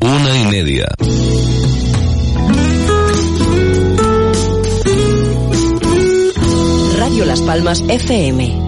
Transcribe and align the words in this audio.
Una 0.00 0.38
y 0.38 0.46
media. 0.50 0.86
Radio 6.98 7.24
Las 7.24 7.40
Palmas 7.42 7.82
FM 7.88 8.61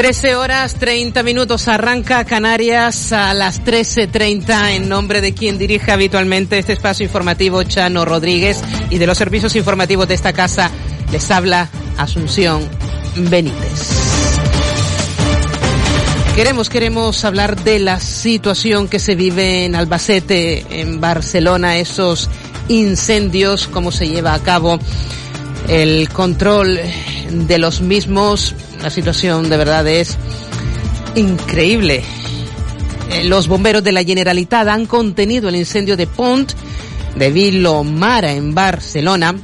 Trece 0.00 0.34
horas 0.34 0.76
treinta 0.76 1.22
minutos 1.22 1.68
arranca 1.68 2.24
Canarias 2.24 3.12
a 3.12 3.34
las 3.34 3.62
trece 3.62 4.06
treinta 4.06 4.72
en 4.72 4.88
nombre 4.88 5.20
de 5.20 5.34
quien 5.34 5.58
dirige 5.58 5.92
habitualmente 5.92 6.58
este 6.58 6.72
espacio 6.72 7.04
informativo 7.04 7.62
Chano 7.64 8.06
Rodríguez 8.06 8.62
y 8.88 8.96
de 8.96 9.06
los 9.06 9.18
servicios 9.18 9.56
informativos 9.56 10.08
de 10.08 10.14
esta 10.14 10.32
casa 10.32 10.70
les 11.12 11.30
habla 11.30 11.68
Asunción 11.98 12.66
Benítez. 13.14 13.90
Queremos, 16.34 16.70
queremos 16.70 17.22
hablar 17.26 17.62
de 17.62 17.78
la 17.78 18.00
situación 18.00 18.88
que 18.88 19.00
se 19.00 19.14
vive 19.14 19.66
en 19.66 19.74
Albacete, 19.76 20.80
en 20.80 20.98
Barcelona, 20.98 21.76
esos 21.76 22.30
incendios, 22.68 23.68
cómo 23.68 23.92
se 23.92 24.08
lleva 24.08 24.32
a 24.32 24.42
cabo 24.42 24.78
el 25.68 26.08
control 26.08 26.80
de 27.30 27.58
los 27.58 27.80
mismos, 27.80 28.54
la 28.82 28.90
situación 28.90 29.48
de 29.48 29.56
verdad 29.56 29.86
es 29.86 30.16
increíble. 31.14 32.02
Eh, 33.10 33.24
los 33.24 33.48
bomberos 33.48 33.82
de 33.82 33.92
la 33.92 34.04
Generalitat 34.04 34.68
han 34.68 34.86
contenido 34.86 35.48
el 35.48 35.56
incendio 35.56 35.96
de 35.96 36.06
Pont 36.06 36.52
de 37.16 37.30
Vilomara 37.30 38.32
en 38.32 38.54
Barcelona 38.54 39.34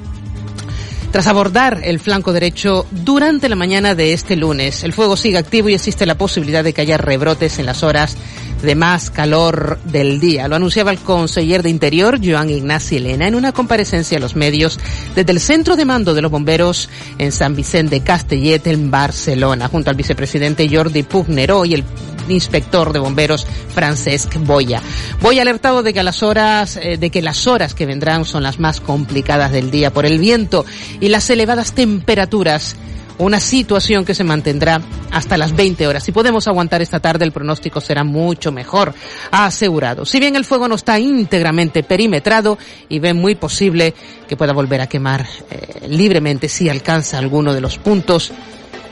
tras 1.11 1.27
abordar 1.27 1.81
el 1.85 2.01
flanco 2.01 2.33
derecho 2.33 2.87
durante 2.91 3.49
la 3.49 3.57
mañana 3.57 3.95
de 3.95 4.13
este 4.13 4.37
lunes. 4.37 4.85
El 4.85 4.93
fuego 4.93 5.17
sigue 5.17 5.39
activo 5.39 5.69
y 5.69 5.75
existe 5.75 6.07
la 6.07 6.19
posibilidad 6.19 6.65
de 6.65 6.73
que 6.73 6.83
haya 6.83 6.99
rebrotes 6.99 7.59
en 7.59 7.67
las 7.67 7.83
horas 7.83 8.17
de 8.63 8.75
más 8.75 9.11
calor 9.11 9.79
del 9.85 10.19
día. 10.19 10.49
Lo 10.49 10.57
anunciaba 10.57 10.91
el 10.91 10.99
conseller 10.99 11.63
de 11.63 11.71
Interior, 11.71 12.19
Joan 12.23 12.51
Ignacio 12.51 12.99
Elena, 12.99 13.29
en 13.29 13.35
una 13.35 13.53
comparecencia 13.53 14.19
a 14.19 14.21
los 14.21 14.35
medios 14.35 14.79
desde 15.15 15.33
el 15.33 15.41
centro 15.41 15.77
de 15.77 15.85
mando 15.85 16.15
de 16.15 16.23
los 16.23 16.31
bomberos 16.31 16.89
en 17.19 17.33
San 17.33 17.55
Vicente 17.55 18.01
Castellet, 18.01 18.67
en 18.67 18.91
Barcelona, 18.91 19.69
junto 19.69 19.91
al 19.91 19.97
vicepresidente 19.97 20.69
Jordi 20.71 21.03
Pugneró 21.03 21.65
y 21.65 21.75
el 21.75 21.85
inspector 22.29 22.93
de 22.93 22.99
bomberos 22.99 23.47
Francesc 23.75 24.37
Boya. 24.39 24.83
Boya 25.21 25.43
alertado 25.43 25.83
de 25.83 25.93
que 25.93 26.03
las 26.03 26.23
horas, 26.23 26.77
eh, 26.77 26.97
de 26.97 27.11
que 27.11 27.23
las 27.23 27.47
horas 27.47 27.75
que 27.75 27.87
vendrán 27.87 28.25
son 28.25 28.43
las 28.43 28.59
más 28.59 28.81
complicadas 28.81 29.53
del 29.53 29.71
día 29.71 29.93
por 29.93 30.07
el 30.07 30.19
viento 30.19 30.65
y 31.01 31.09
las 31.09 31.29
elevadas 31.31 31.73
temperaturas 31.73 32.77
una 33.19 33.41
situación 33.41 34.05
que 34.05 34.15
se 34.15 34.25
mantendrá 34.25 34.81
hasta 35.11 35.37
las 35.37 35.55
20 35.55 35.87
horas. 35.87 36.05
Si 36.05 36.13
podemos 36.13 36.47
aguantar 36.49 36.83
esta 36.83 37.01
tarde, 37.01 37.25
el 37.25 37.33
pronóstico 37.33 37.81
será 37.81 38.05
mucho 38.05 38.53
mejor, 38.53 38.95
ha 39.31 39.47
asegurado. 39.47 40.05
Si 40.05 40.21
bien 40.21 40.37
el 40.37 40.45
fuego 40.45 40.69
no 40.69 40.75
está 40.75 40.99
íntegramente 40.99 41.83
perimetrado 41.83 42.59
y 42.89 42.99
ve 42.99 43.15
muy 43.15 43.35
posible 43.35 43.95
que 44.29 44.37
pueda 44.37 44.53
volver 44.53 44.81
a 44.81 44.89
quemar 44.89 45.27
eh, 45.51 45.87
libremente 45.89 46.49
si 46.49 46.69
alcanza 46.69 47.19
alguno 47.19 47.55
de 47.55 47.61
los 47.61 47.79
puntos 47.79 48.33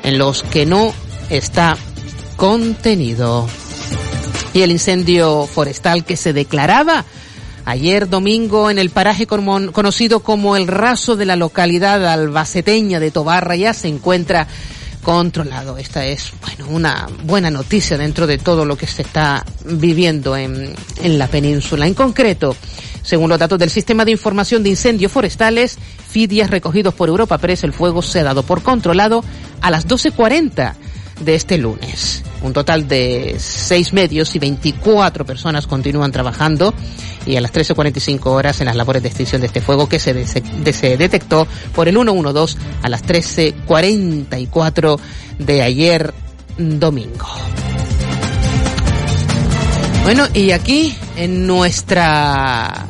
en 0.03 0.19
los 0.19 0.43
que 0.43 0.67
no 0.67 0.93
está 1.29 1.77
contenido. 2.45 3.49
Y 4.53 4.61
el 4.61 4.71
incendio 4.71 5.47
forestal 5.47 6.05
que 6.05 6.15
se 6.15 6.35
declaraba 6.35 7.03
Ayer 7.65 8.07
domingo 8.07 8.69
en 8.69 8.79
el 8.79 8.91
paraje 8.91 9.27
conocido 9.27 10.21
como 10.21 10.55
el 10.55 10.67
raso 10.67 11.17
de 11.17 11.25
la 11.25 11.37
localidad 11.37 12.07
albaceteña 12.07 13.01
de 13.01 13.11
Tobarra 13.11 13.57
ya 13.57 13.73
se 13.73 13.89
encuentra 13.89 14.47
controlado. 15.03 15.79
Esta 15.79 16.05
es, 16.05 16.35
bueno, 16.43 16.71
una 16.71 17.09
buena 17.23 17.51
noticia 17.51 17.97
dentro 17.97 18.27
de 18.27 18.37
todo 18.37 18.67
lo 18.67 18.77
que 18.77 18.87
se 18.87 19.01
está 19.01 19.43
viviendo 19.65 20.37
en, 20.37 20.75
en 21.03 21.19
la 21.19 21.29
península. 21.29 21.87
En 21.87 21.95
concreto, 21.95 22.55
según 23.03 23.31
los 23.31 23.39
datos 23.39 23.59
del 23.59 23.71
Sistema 23.71 24.05
de 24.05 24.11
Información 24.11 24.63
de 24.63 24.69
Incendios 24.69 25.11
Forestales, 25.11 25.79
FIDIAS 26.11 26.51
recogidos 26.51 26.93
por 26.93 27.09
Europa 27.09 27.39
Press, 27.39 27.65
el 27.65 27.73
fuego 27.73 28.03
se 28.03 28.21
ha 28.21 28.25
dado 28.25 28.43
por 28.43 28.63
controlado 28.63 29.25
a 29.63 29.71
las 29.71 29.89
12.40 29.89 30.75
de 31.21 31.35
este 31.35 31.59
lunes. 31.59 32.23
Un 32.43 32.53
total 32.53 32.87
de 32.89 33.37
seis 33.39 33.93
medios 33.93 34.35
y 34.35 34.39
24 34.39 35.25
personas 35.25 35.67
continúan 35.67 36.13
trabajando 36.13 36.75
y 37.27 37.37
a 37.37 37.41
las 37.41 37.53
13.45 37.53 38.27
horas 38.27 38.61
en 38.61 38.67
las 38.67 38.77
labores 38.77 39.03
de 39.03 39.09
extinción 39.09 39.41
de 39.41 39.47
este 39.47 39.61
fuego 39.61 39.89
que 39.89 39.99
se, 39.99 40.27
se 40.27 40.97
detectó 40.97 41.47
por 41.75 41.89
el 41.89 41.95
112 41.95 42.59
a 42.83 42.89
las 42.89 43.05
13.44 43.05 44.99
de 45.39 45.63
ayer 45.63 46.13
domingo. 46.59 47.27
Bueno, 50.03 50.27
y 50.35 50.51
aquí 50.51 50.95
en 51.17 51.47
nuestra 51.47 52.87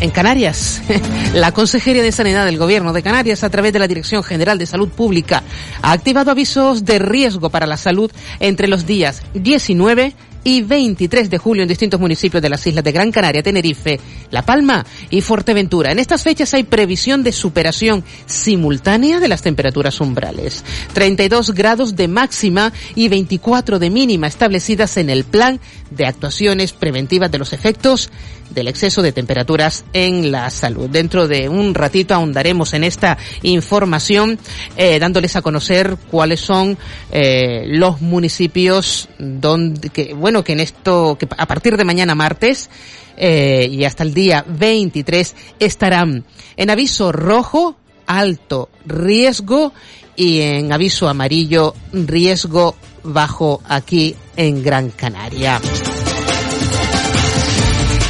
en 0.00 0.10
Canarias, 0.10 0.82
la 1.34 1.52
Consejería 1.52 2.02
de 2.02 2.12
Sanidad 2.12 2.44
del 2.44 2.58
Gobierno 2.58 2.92
de 2.92 3.02
Canarias, 3.02 3.44
a 3.44 3.50
través 3.50 3.72
de 3.72 3.78
la 3.78 3.88
Dirección 3.88 4.22
General 4.22 4.58
de 4.58 4.66
Salud 4.66 4.88
Pública, 4.88 5.42
ha 5.82 5.92
activado 5.92 6.30
avisos 6.30 6.84
de 6.84 6.98
riesgo 6.98 7.50
para 7.50 7.66
la 7.66 7.76
salud 7.76 8.10
entre 8.40 8.68
los 8.68 8.86
días 8.86 9.22
19 9.34 10.14
y 10.16 10.29
23 10.44 11.30
de 11.30 11.38
julio 11.38 11.62
en 11.62 11.68
distintos 11.68 12.00
municipios 12.00 12.42
de 12.42 12.48
las 12.48 12.66
islas 12.66 12.84
de 12.84 12.92
Gran 12.92 13.12
Canaria, 13.12 13.42
Tenerife, 13.42 14.00
La 14.30 14.42
Palma 14.42 14.84
y 15.10 15.20
Fuerteventura. 15.20 15.92
En 15.92 15.98
estas 15.98 16.22
fechas 16.22 16.54
hay 16.54 16.64
previsión 16.64 17.22
de 17.22 17.32
superación 17.32 18.04
simultánea 18.26 19.20
de 19.20 19.28
las 19.28 19.42
temperaturas 19.42 20.00
umbrales. 20.00 20.64
32 20.92 21.54
grados 21.54 21.96
de 21.96 22.08
máxima 22.08 22.72
y 22.94 23.08
24 23.08 23.78
de 23.78 23.90
mínima 23.90 24.26
establecidas 24.26 24.96
en 24.96 25.10
el 25.10 25.24
plan 25.24 25.60
de 25.90 26.06
actuaciones 26.06 26.72
preventivas 26.72 27.30
de 27.30 27.38
los 27.38 27.52
efectos 27.52 28.10
del 28.50 28.68
exceso 28.68 29.02
de 29.02 29.12
temperaturas 29.12 29.84
en 29.92 30.32
la 30.32 30.50
salud. 30.50 30.88
Dentro 30.90 31.28
de 31.28 31.48
un 31.48 31.74
ratito 31.74 32.14
ahondaremos 32.14 32.74
en 32.74 32.84
esta 32.84 33.16
información, 33.42 34.38
eh, 34.76 34.98
dándoles 34.98 35.36
a 35.36 35.42
conocer 35.42 35.96
cuáles 36.10 36.40
son 36.40 36.76
eh, 37.12 37.64
los 37.66 38.00
municipios 38.00 39.08
donde, 39.18 39.90
que, 39.90 40.14
que 40.44 40.52
en 40.52 40.60
esto, 40.60 41.16
que 41.18 41.28
a 41.36 41.46
partir 41.46 41.76
de 41.76 41.84
mañana 41.84 42.14
martes 42.14 42.70
eh, 43.16 43.68
y 43.70 43.84
hasta 43.84 44.02
el 44.02 44.14
día 44.14 44.44
23 44.46 45.34
estarán 45.58 46.24
en 46.56 46.70
aviso 46.70 47.12
rojo, 47.12 47.76
alto 48.06 48.70
riesgo 48.86 49.72
y 50.16 50.40
en 50.40 50.72
aviso 50.72 51.08
amarillo, 51.08 51.74
riesgo 51.92 52.76
bajo 53.02 53.60
aquí 53.68 54.14
en 54.36 54.62
Gran 54.62 54.90
Canaria. 54.90 55.60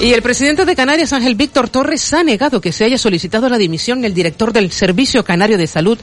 Y 0.00 0.14
el 0.14 0.22
presidente 0.22 0.64
de 0.64 0.74
Canarias, 0.74 1.12
Ángel 1.12 1.34
Víctor 1.34 1.68
Torres, 1.68 2.14
ha 2.14 2.24
negado 2.24 2.60
que 2.60 2.72
se 2.72 2.84
haya 2.84 2.96
solicitado 2.96 3.50
la 3.50 3.58
dimisión 3.58 4.00
del 4.00 4.14
director 4.14 4.50
del 4.50 4.72
Servicio 4.72 5.24
Canario 5.24 5.58
de 5.58 5.66
Salud, 5.66 5.98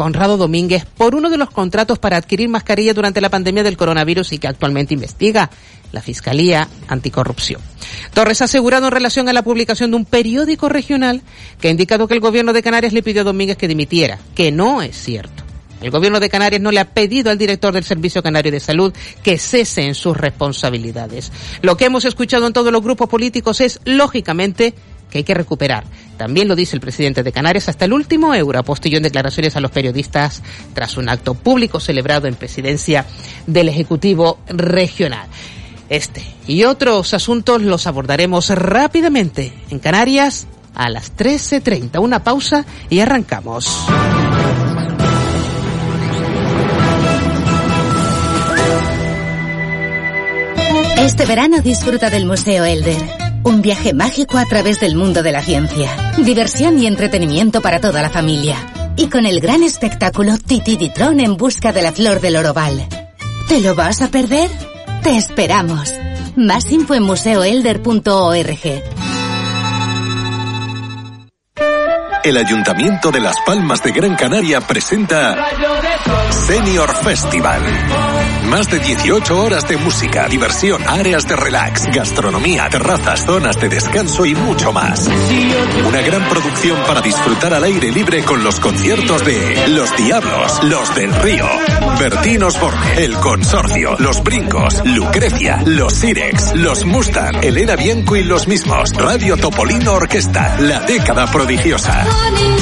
Conrado 0.00 0.38
Domínguez, 0.38 0.86
por 0.86 1.14
uno 1.14 1.28
de 1.28 1.36
los 1.36 1.50
contratos 1.50 1.98
para 1.98 2.16
adquirir 2.16 2.48
mascarillas 2.48 2.94
durante 2.94 3.20
la 3.20 3.28
pandemia 3.28 3.62
del 3.62 3.76
coronavirus 3.76 4.32
y 4.32 4.38
que 4.38 4.48
actualmente 4.48 4.94
investiga 4.94 5.50
la 5.92 6.00
Fiscalía 6.00 6.66
Anticorrupción. 6.88 7.60
Torres 8.14 8.40
ha 8.40 8.46
asegurado 8.46 8.86
en 8.86 8.92
relación 8.92 9.28
a 9.28 9.34
la 9.34 9.42
publicación 9.42 9.90
de 9.90 9.98
un 9.98 10.06
periódico 10.06 10.70
regional 10.70 11.20
que 11.60 11.68
ha 11.68 11.70
indicado 11.70 12.08
que 12.08 12.14
el 12.14 12.20
gobierno 12.20 12.54
de 12.54 12.62
Canarias 12.62 12.94
le 12.94 13.02
pidió 13.02 13.20
a 13.20 13.24
Domínguez 13.24 13.58
que 13.58 13.68
dimitiera, 13.68 14.18
que 14.34 14.50
no 14.50 14.80
es 14.80 14.96
cierto. 14.96 15.44
El 15.82 15.90
gobierno 15.90 16.18
de 16.18 16.30
Canarias 16.30 16.62
no 16.62 16.72
le 16.72 16.80
ha 16.80 16.94
pedido 16.94 17.30
al 17.30 17.36
director 17.36 17.74
del 17.74 17.84
Servicio 17.84 18.22
Canario 18.22 18.52
de 18.52 18.60
Salud 18.60 18.94
que 19.22 19.36
cese 19.36 19.82
en 19.82 19.94
sus 19.94 20.16
responsabilidades. 20.16 21.30
Lo 21.60 21.76
que 21.76 21.84
hemos 21.84 22.06
escuchado 22.06 22.46
en 22.46 22.54
todos 22.54 22.72
los 22.72 22.82
grupos 22.82 23.10
políticos 23.10 23.60
es, 23.60 23.80
lógicamente, 23.84 24.72
que 25.10 25.18
hay 25.18 25.24
que 25.24 25.34
recuperar. 25.34 25.84
También 26.16 26.48
lo 26.48 26.56
dice 26.56 26.76
el 26.76 26.80
presidente 26.80 27.22
de 27.22 27.32
Canarias 27.32 27.68
hasta 27.68 27.84
el 27.84 27.92
último 27.92 28.34
euro, 28.34 28.58
apostilló 28.58 28.98
en 28.98 29.02
declaraciones 29.02 29.56
a 29.56 29.60
los 29.60 29.70
periodistas 29.70 30.42
tras 30.74 30.96
un 30.96 31.08
acto 31.08 31.34
público 31.34 31.80
celebrado 31.80 32.28
en 32.28 32.34
presidencia 32.34 33.06
del 33.46 33.68
Ejecutivo 33.68 34.38
Regional. 34.48 35.28
Este 35.88 36.22
y 36.46 36.64
otros 36.64 37.14
asuntos 37.14 37.62
los 37.62 37.86
abordaremos 37.86 38.48
rápidamente 38.50 39.52
en 39.70 39.78
Canarias 39.78 40.46
a 40.74 40.88
las 40.88 41.16
13.30. 41.16 42.00
Una 42.00 42.22
pausa 42.22 42.64
y 42.88 43.00
arrancamos. 43.00 43.86
Este 50.98 51.24
verano 51.24 51.60
disfruta 51.60 52.10
del 52.10 52.26
Museo 52.26 52.64
Elder. 52.64 53.19
Un 53.42 53.62
viaje 53.62 53.94
mágico 53.94 54.36
a 54.36 54.44
través 54.44 54.80
del 54.80 54.96
mundo 54.96 55.22
de 55.22 55.32
la 55.32 55.42
ciencia. 55.42 56.12
Diversión 56.18 56.78
y 56.78 56.86
entretenimiento 56.86 57.62
para 57.62 57.80
toda 57.80 58.02
la 58.02 58.10
familia. 58.10 58.56
Y 58.96 59.08
con 59.08 59.24
el 59.24 59.40
gran 59.40 59.62
espectáculo 59.62 60.36
Titi 60.36 60.76
Ditron 60.76 61.20
en 61.20 61.36
busca 61.36 61.72
de 61.72 61.82
la 61.82 61.92
flor 61.92 62.20
del 62.20 62.36
Oroval. 62.36 62.86
¿Te 63.48 63.60
lo 63.60 63.74
vas 63.74 64.02
a 64.02 64.08
perder? 64.08 64.50
Te 65.02 65.16
esperamos. 65.16 65.92
Más 66.36 66.70
info 66.70 66.94
en 66.94 67.02
museoelder.org. 67.04 68.82
El 72.22 72.36
Ayuntamiento 72.36 73.10
de 73.10 73.20
Las 73.20 73.36
Palmas 73.46 73.82
de 73.82 73.92
Gran 73.92 74.14
Canaria 74.14 74.60
presenta 74.60 75.48
Senior 76.30 76.90
Festival. 77.02 77.62
Más 78.50 78.68
de 78.68 78.80
18 78.80 79.40
horas 79.40 79.68
de 79.68 79.76
música, 79.76 80.26
diversión, 80.28 80.82
áreas 80.88 81.24
de 81.24 81.36
relax, 81.36 81.86
gastronomía, 81.86 82.68
terrazas, 82.68 83.24
zonas 83.24 83.60
de 83.60 83.68
descanso 83.68 84.26
y 84.26 84.34
mucho 84.34 84.72
más. 84.72 85.08
Una 85.86 86.00
gran 86.00 86.28
producción 86.28 86.76
para 86.84 87.00
disfrutar 87.00 87.54
al 87.54 87.62
aire 87.62 87.92
libre 87.92 88.24
con 88.24 88.42
los 88.42 88.58
conciertos 88.58 89.24
de 89.24 89.68
Los 89.68 89.96
Diablos, 89.96 90.64
Los 90.64 90.94
del 90.96 91.14
Río, 91.14 91.46
Bertín 92.00 92.42
Osborne, 92.42 93.04
El 93.04 93.14
Consorcio, 93.14 93.94
Los 94.00 94.20
Brincos, 94.24 94.82
Lucrecia, 94.84 95.62
Los 95.64 95.94
Sirex, 95.94 96.52
Los 96.56 96.84
Mustang, 96.84 97.44
Elena 97.44 97.76
Bianco 97.76 98.16
y 98.16 98.24
los 98.24 98.48
mismos, 98.48 98.90
Radio 98.94 99.36
Topolino 99.36 99.92
Orquesta, 99.92 100.56
La 100.58 100.80
Década 100.80 101.26
Prodigiosa. 101.26 102.04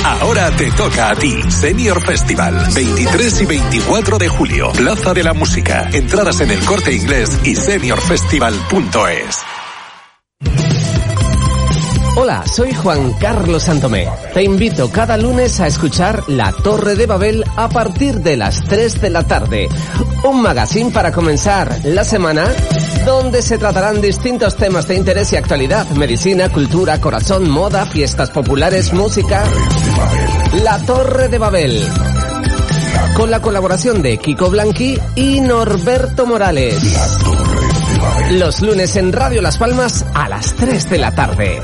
Ahora 0.04 0.50
te 0.50 0.70
toca 0.72 1.08
a 1.10 1.14
ti, 1.14 1.40
Senior 1.48 2.04
Festival, 2.04 2.68
23 2.74 3.40
y 3.40 3.46
24 3.46 4.18
de 4.18 4.28
julio, 4.28 4.72
Plaza 4.72 5.14
de 5.14 5.24
la 5.24 5.32
Música, 5.32 5.77
entradas 5.92 6.40
en 6.40 6.50
el 6.50 6.64
corte 6.64 6.92
inglés 6.92 7.38
y 7.44 7.54
seniorfestival.es. 7.54 9.44
Hola, 12.20 12.44
soy 12.46 12.74
Juan 12.74 13.12
Carlos 13.12 13.62
Santomé. 13.62 14.08
Te 14.34 14.42
invito 14.42 14.90
cada 14.90 15.16
lunes 15.16 15.60
a 15.60 15.68
escuchar 15.68 16.28
La 16.28 16.50
Torre 16.50 16.96
de 16.96 17.06
Babel 17.06 17.44
a 17.54 17.68
partir 17.68 18.16
de 18.16 18.36
las 18.36 18.60
3 18.64 19.00
de 19.00 19.10
la 19.10 19.22
tarde. 19.22 19.68
Un 20.24 20.42
magazine 20.42 20.90
para 20.90 21.12
comenzar 21.12 21.78
la 21.84 22.02
semana 22.02 22.52
donde 23.06 23.40
se 23.40 23.56
tratarán 23.56 24.00
distintos 24.00 24.56
temas 24.56 24.88
de 24.88 24.96
interés 24.96 25.32
y 25.32 25.36
actualidad. 25.36 25.88
Medicina, 25.90 26.48
cultura, 26.48 27.00
corazón, 27.00 27.48
moda, 27.48 27.86
fiestas 27.86 28.30
populares, 28.30 28.92
música. 28.92 29.44
La 30.64 30.78
Torre 30.84 31.28
de 31.28 31.38
Babel. 31.38 32.17
Con 33.18 33.32
la 33.32 33.42
colaboración 33.42 34.00
de 34.00 34.16
Kiko 34.18 34.48
Blanqui 34.48 34.96
y 35.16 35.40
Norberto 35.40 36.24
Morales. 36.24 36.76
Los 38.30 38.60
lunes 38.60 38.94
en 38.94 39.12
Radio 39.12 39.42
Las 39.42 39.58
Palmas 39.58 40.06
a 40.14 40.28
las 40.28 40.54
3 40.54 40.88
de 40.88 40.98
la 40.98 41.12
tarde. 41.12 41.60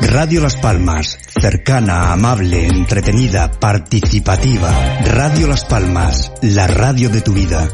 Radio 0.00 0.40
Las 0.40 0.56
Palmas, 0.56 1.16
cercana, 1.40 2.12
amable, 2.12 2.66
entretenida, 2.66 3.52
participativa. 3.52 4.98
Radio 5.04 5.46
Las 5.46 5.64
Palmas, 5.64 6.32
la 6.42 6.66
radio 6.66 7.08
de 7.08 7.20
tu 7.20 7.32
vida. 7.32 7.68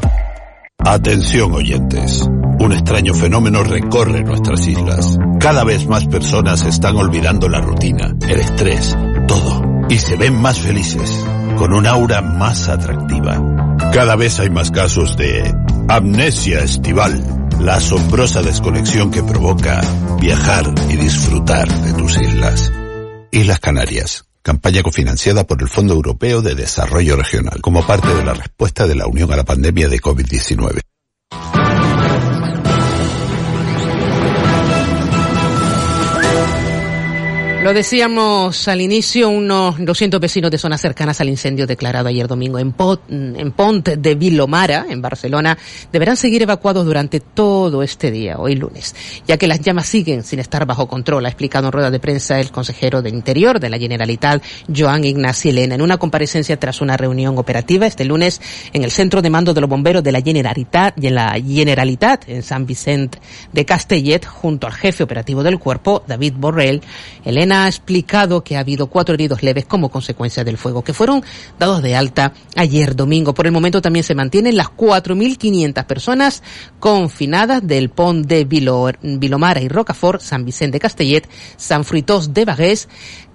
Atención 0.77 1.53
oyentes. 1.53 2.21
Un 2.59 2.71
extraño 2.71 3.15
fenómeno 3.15 3.63
recorre 3.63 4.23
nuestras 4.23 4.67
islas. 4.67 5.17
Cada 5.39 5.63
vez 5.63 5.87
más 5.87 6.05
personas 6.05 6.63
están 6.65 6.95
olvidando 6.97 7.49
la 7.49 7.61
rutina, 7.61 8.13
el 8.29 8.39
estrés, 8.39 8.95
todo. 9.27 9.63
Y 9.89 9.97
se 9.97 10.15
ven 10.15 10.39
más 10.39 10.59
felices, 10.59 11.25
con 11.61 11.73
un 11.75 11.85
aura 11.85 12.23
más 12.23 12.69
atractiva. 12.69 13.39
Cada 13.93 14.15
vez 14.15 14.39
hay 14.39 14.49
más 14.49 14.71
casos 14.71 15.15
de 15.15 15.53
amnesia 15.89 16.61
estival 16.61 17.23
la 17.59 17.75
asombrosa 17.75 18.41
desconexión 18.41 19.11
que 19.11 19.21
provoca 19.21 19.79
viajar 20.19 20.65
y 20.89 20.95
disfrutar 20.95 21.67
de 21.67 21.93
tus 21.93 22.19
islas. 22.19 22.73
Islas 23.29 23.59
Canarias, 23.59 24.25
campaña 24.41 24.81
cofinanciada 24.81 25.45
por 25.45 25.61
el 25.61 25.67
Fondo 25.67 25.93
Europeo 25.93 26.41
de 26.41 26.55
Desarrollo 26.55 27.15
Regional, 27.15 27.61
como 27.61 27.85
parte 27.85 28.11
de 28.11 28.25
la 28.25 28.33
respuesta 28.33 28.87
de 28.87 28.95
la 28.95 29.05
Unión 29.05 29.31
a 29.31 29.35
la 29.35 29.43
pandemia 29.43 29.87
de 29.87 30.01
COVID-19. 30.01 30.81
Lo 37.63 37.75
decíamos 37.75 38.67
al 38.67 38.81
inicio, 38.81 39.29
unos 39.29 39.75
200 39.77 40.19
vecinos 40.19 40.49
de 40.49 40.57
zonas 40.57 40.81
cercanas 40.81 41.21
al 41.21 41.29
incendio 41.29 41.67
declarado 41.67 42.07
ayer 42.09 42.27
domingo 42.27 42.57
en, 42.57 42.71
Pont, 42.71 43.01
en 43.07 43.51
Pont 43.51 43.87
de 43.87 44.15
Vilomara, 44.15 44.87
en 44.89 44.99
Barcelona, 44.99 45.55
deberán 45.91 46.17
seguir 46.17 46.41
evacuados 46.41 46.83
durante 46.87 47.19
todo 47.19 47.83
este 47.83 48.09
día, 48.09 48.39
hoy 48.39 48.55
lunes, 48.55 48.95
ya 49.27 49.37
que 49.37 49.45
las 49.45 49.61
llamas 49.61 49.85
siguen 49.85 50.23
sin 50.23 50.39
estar 50.39 50.65
bajo 50.65 50.87
control, 50.87 51.23
ha 51.27 51.29
explicado 51.29 51.67
en 51.67 51.71
rueda 51.71 51.91
de 51.91 51.99
prensa 51.99 52.39
el 52.39 52.49
consejero 52.49 53.03
de 53.03 53.09
Interior 53.09 53.59
de 53.59 53.69
la 53.69 53.77
Generalitat, 53.77 54.43
Joan 54.75 55.03
Ignaci 55.03 55.49
Elena, 55.49 55.75
en 55.75 55.83
una 55.83 55.99
comparecencia 55.99 56.59
tras 56.59 56.81
una 56.81 56.97
reunión 56.97 57.37
operativa 57.37 57.85
este 57.85 58.05
lunes 58.05 58.41
en 58.73 58.83
el 58.83 58.89
centro 58.89 59.21
de 59.21 59.29
mando 59.29 59.53
de 59.53 59.61
los 59.61 59.69
bomberos 59.69 60.01
de 60.01 60.11
la 60.11 60.21
Generalitat 60.21 60.97
y 60.97 61.05
en 61.05 61.13
la 61.13 61.39
Generalitat 61.39 62.27
en 62.27 62.41
San 62.41 62.65
Vicente 62.65 63.19
de 63.53 63.65
Castellet, 63.65 64.25
junto 64.25 64.65
al 64.65 64.73
jefe 64.73 65.03
operativo 65.03 65.43
del 65.43 65.59
cuerpo, 65.59 66.03
David 66.07 66.33
Borrell. 66.37 66.81
Elena 67.23 67.50
ha 67.51 67.67
explicado 67.67 68.43
que 68.43 68.57
ha 68.57 68.61
habido 68.61 68.87
cuatro 68.87 69.15
heridos 69.15 69.43
leves 69.43 69.65
como 69.65 69.89
consecuencia 69.89 70.43
del 70.43 70.57
fuego, 70.57 70.83
que 70.83 70.93
fueron 70.93 71.23
dados 71.59 71.81
de 71.81 71.95
alta 71.95 72.33
ayer 72.55 72.95
domingo. 72.95 73.33
Por 73.33 73.45
el 73.45 73.51
momento 73.51 73.81
también 73.81 74.03
se 74.03 74.15
mantienen 74.15 74.57
las 74.57 74.67
4.500 74.67 75.85
personas 75.85 76.43
confinadas 76.79 77.65
del 77.65 77.89
Pont 77.89 78.25
de 78.25 78.45
Vilomara 78.45 79.61
y 79.61 79.67
Rocafort, 79.67 80.21
San 80.21 80.45
Vicente 80.45 80.75
de 80.75 80.79
Castellet, 80.79 81.29
San 81.57 81.83
Fruitós 81.83 82.33
de 82.33 82.45
Bagués, 82.45 82.87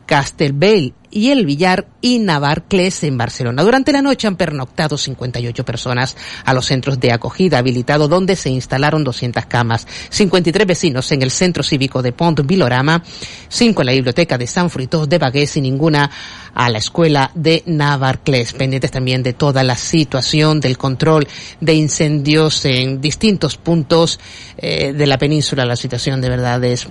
Castelbell 0.07 0.95
y 1.17 1.31
el 1.31 1.47
Villar 1.47 1.87
y 2.03 2.19
Navarcles 2.19 3.03
en 3.03 3.17
Barcelona. 3.17 3.63
Durante 3.63 3.91
la 3.91 4.03
noche 4.03 4.27
han 4.27 4.37
pernoctado 4.37 4.99
58 4.99 5.65
personas 5.65 6.15
a 6.45 6.53
los 6.53 6.67
centros 6.67 7.01
de 7.01 7.11
acogida 7.11 7.57
habilitado 7.57 8.07
donde 8.07 8.37
se 8.37 8.51
instalaron 8.51 9.03
200 9.03 9.47
camas, 9.47 9.87
53 10.11 10.67
vecinos 10.67 11.11
en 11.13 11.23
el 11.23 11.31
centro 11.31 11.63
cívico 11.63 12.03
de 12.03 12.13
Pont 12.13 12.47
Vilorama, 12.47 13.03
5 13.49 13.81
en 13.81 13.87
la 13.87 13.93
biblioteca 13.93 14.37
de 14.37 14.47
San 14.47 14.69
Fruitós 14.69 15.09
de 15.09 15.17
Bagués 15.17 15.57
y 15.57 15.63
ninguna 15.63 16.11
a 16.53 16.69
la 16.69 16.79
escuela 16.79 17.31
de 17.35 17.63
Navarcles, 17.67 18.53
pendientes 18.53 18.91
también 18.91 19.23
de 19.23 19.33
toda 19.33 19.63
la 19.63 19.77
situación 19.77 20.61
del 20.61 20.77
control 20.77 21.27
de 21.61 21.75
incendios 21.75 22.65
en 22.67 23.01
distintos 23.01 23.57
puntos 23.57 24.21
eh, 24.59 24.93
de 24.93 25.07
la 25.07 25.17
península. 25.17 25.65
La 25.65 25.77
situación 25.77 26.21
de 26.21 26.31
verdad 26.31 26.63
es 26.65 26.89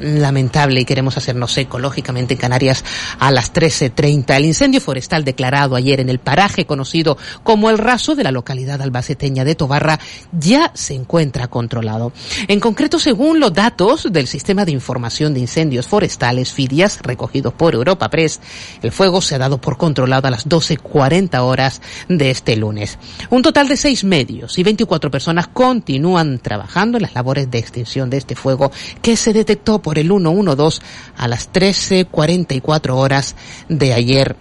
lamentable 0.00 0.80
y 0.80 0.84
queremos 0.84 1.16
hacernos 1.16 1.56
ecológicamente 1.58 2.34
en 2.34 2.40
Canarias 2.40 2.84
a 3.18 3.30
las 3.30 3.52
13.30. 3.56 4.36
El 4.36 4.44
incendio 4.44 4.82
forestal 4.82 5.24
declarado 5.24 5.76
ayer 5.76 6.00
en 6.00 6.10
el 6.10 6.18
paraje 6.18 6.66
conocido 6.66 7.16
como 7.42 7.70
el 7.70 7.78
raso 7.78 8.14
de 8.14 8.22
la 8.22 8.30
localidad 8.30 8.82
albaceteña 8.82 9.46
de 9.46 9.54
Tobarra 9.54 9.98
ya 10.32 10.72
se 10.74 10.92
encuentra 10.92 11.48
controlado. 11.48 12.12
En 12.48 12.60
concreto, 12.60 12.98
según 12.98 13.40
los 13.40 13.54
datos 13.54 14.12
del 14.12 14.26
Sistema 14.26 14.66
de 14.66 14.72
Información 14.72 15.32
de 15.32 15.40
Incendios 15.40 15.86
Forestales, 15.86 16.52
FIDIAS, 16.52 17.00
recogidos 17.00 17.54
por 17.54 17.74
Europa 17.74 18.10
Press, 18.10 18.40
el 18.82 18.92
fuego 18.92 19.22
se 19.22 19.36
ha 19.36 19.38
dado 19.38 19.58
por 19.58 19.78
controlado 19.78 20.28
a 20.28 20.30
las 20.30 20.46
12.40 20.46 21.38
horas 21.40 21.80
de 22.10 22.30
este 22.30 22.56
lunes. 22.56 22.98
Un 23.30 23.40
total 23.40 23.68
de 23.68 23.78
seis 23.78 24.04
medios 24.04 24.58
y 24.58 24.64
24 24.64 25.10
personas 25.10 25.48
continúan 25.48 26.40
trabajando 26.40 26.98
en 26.98 27.02
las 27.02 27.14
labores 27.14 27.50
de 27.50 27.58
extinción 27.58 28.10
de 28.10 28.18
este 28.18 28.34
fuego 28.34 28.70
que 29.00 29.16
se 29.16 29.32
detectó 29.32 29.80
por 29.80 29.98
el 29.98 30.08
112 30.08 30.82
a 31.16 31.26
las 31.26 31.50
13.44 31.52 32.90
horas 32.90 33.35
de 33.68 33.92
ayer 33.92 34.36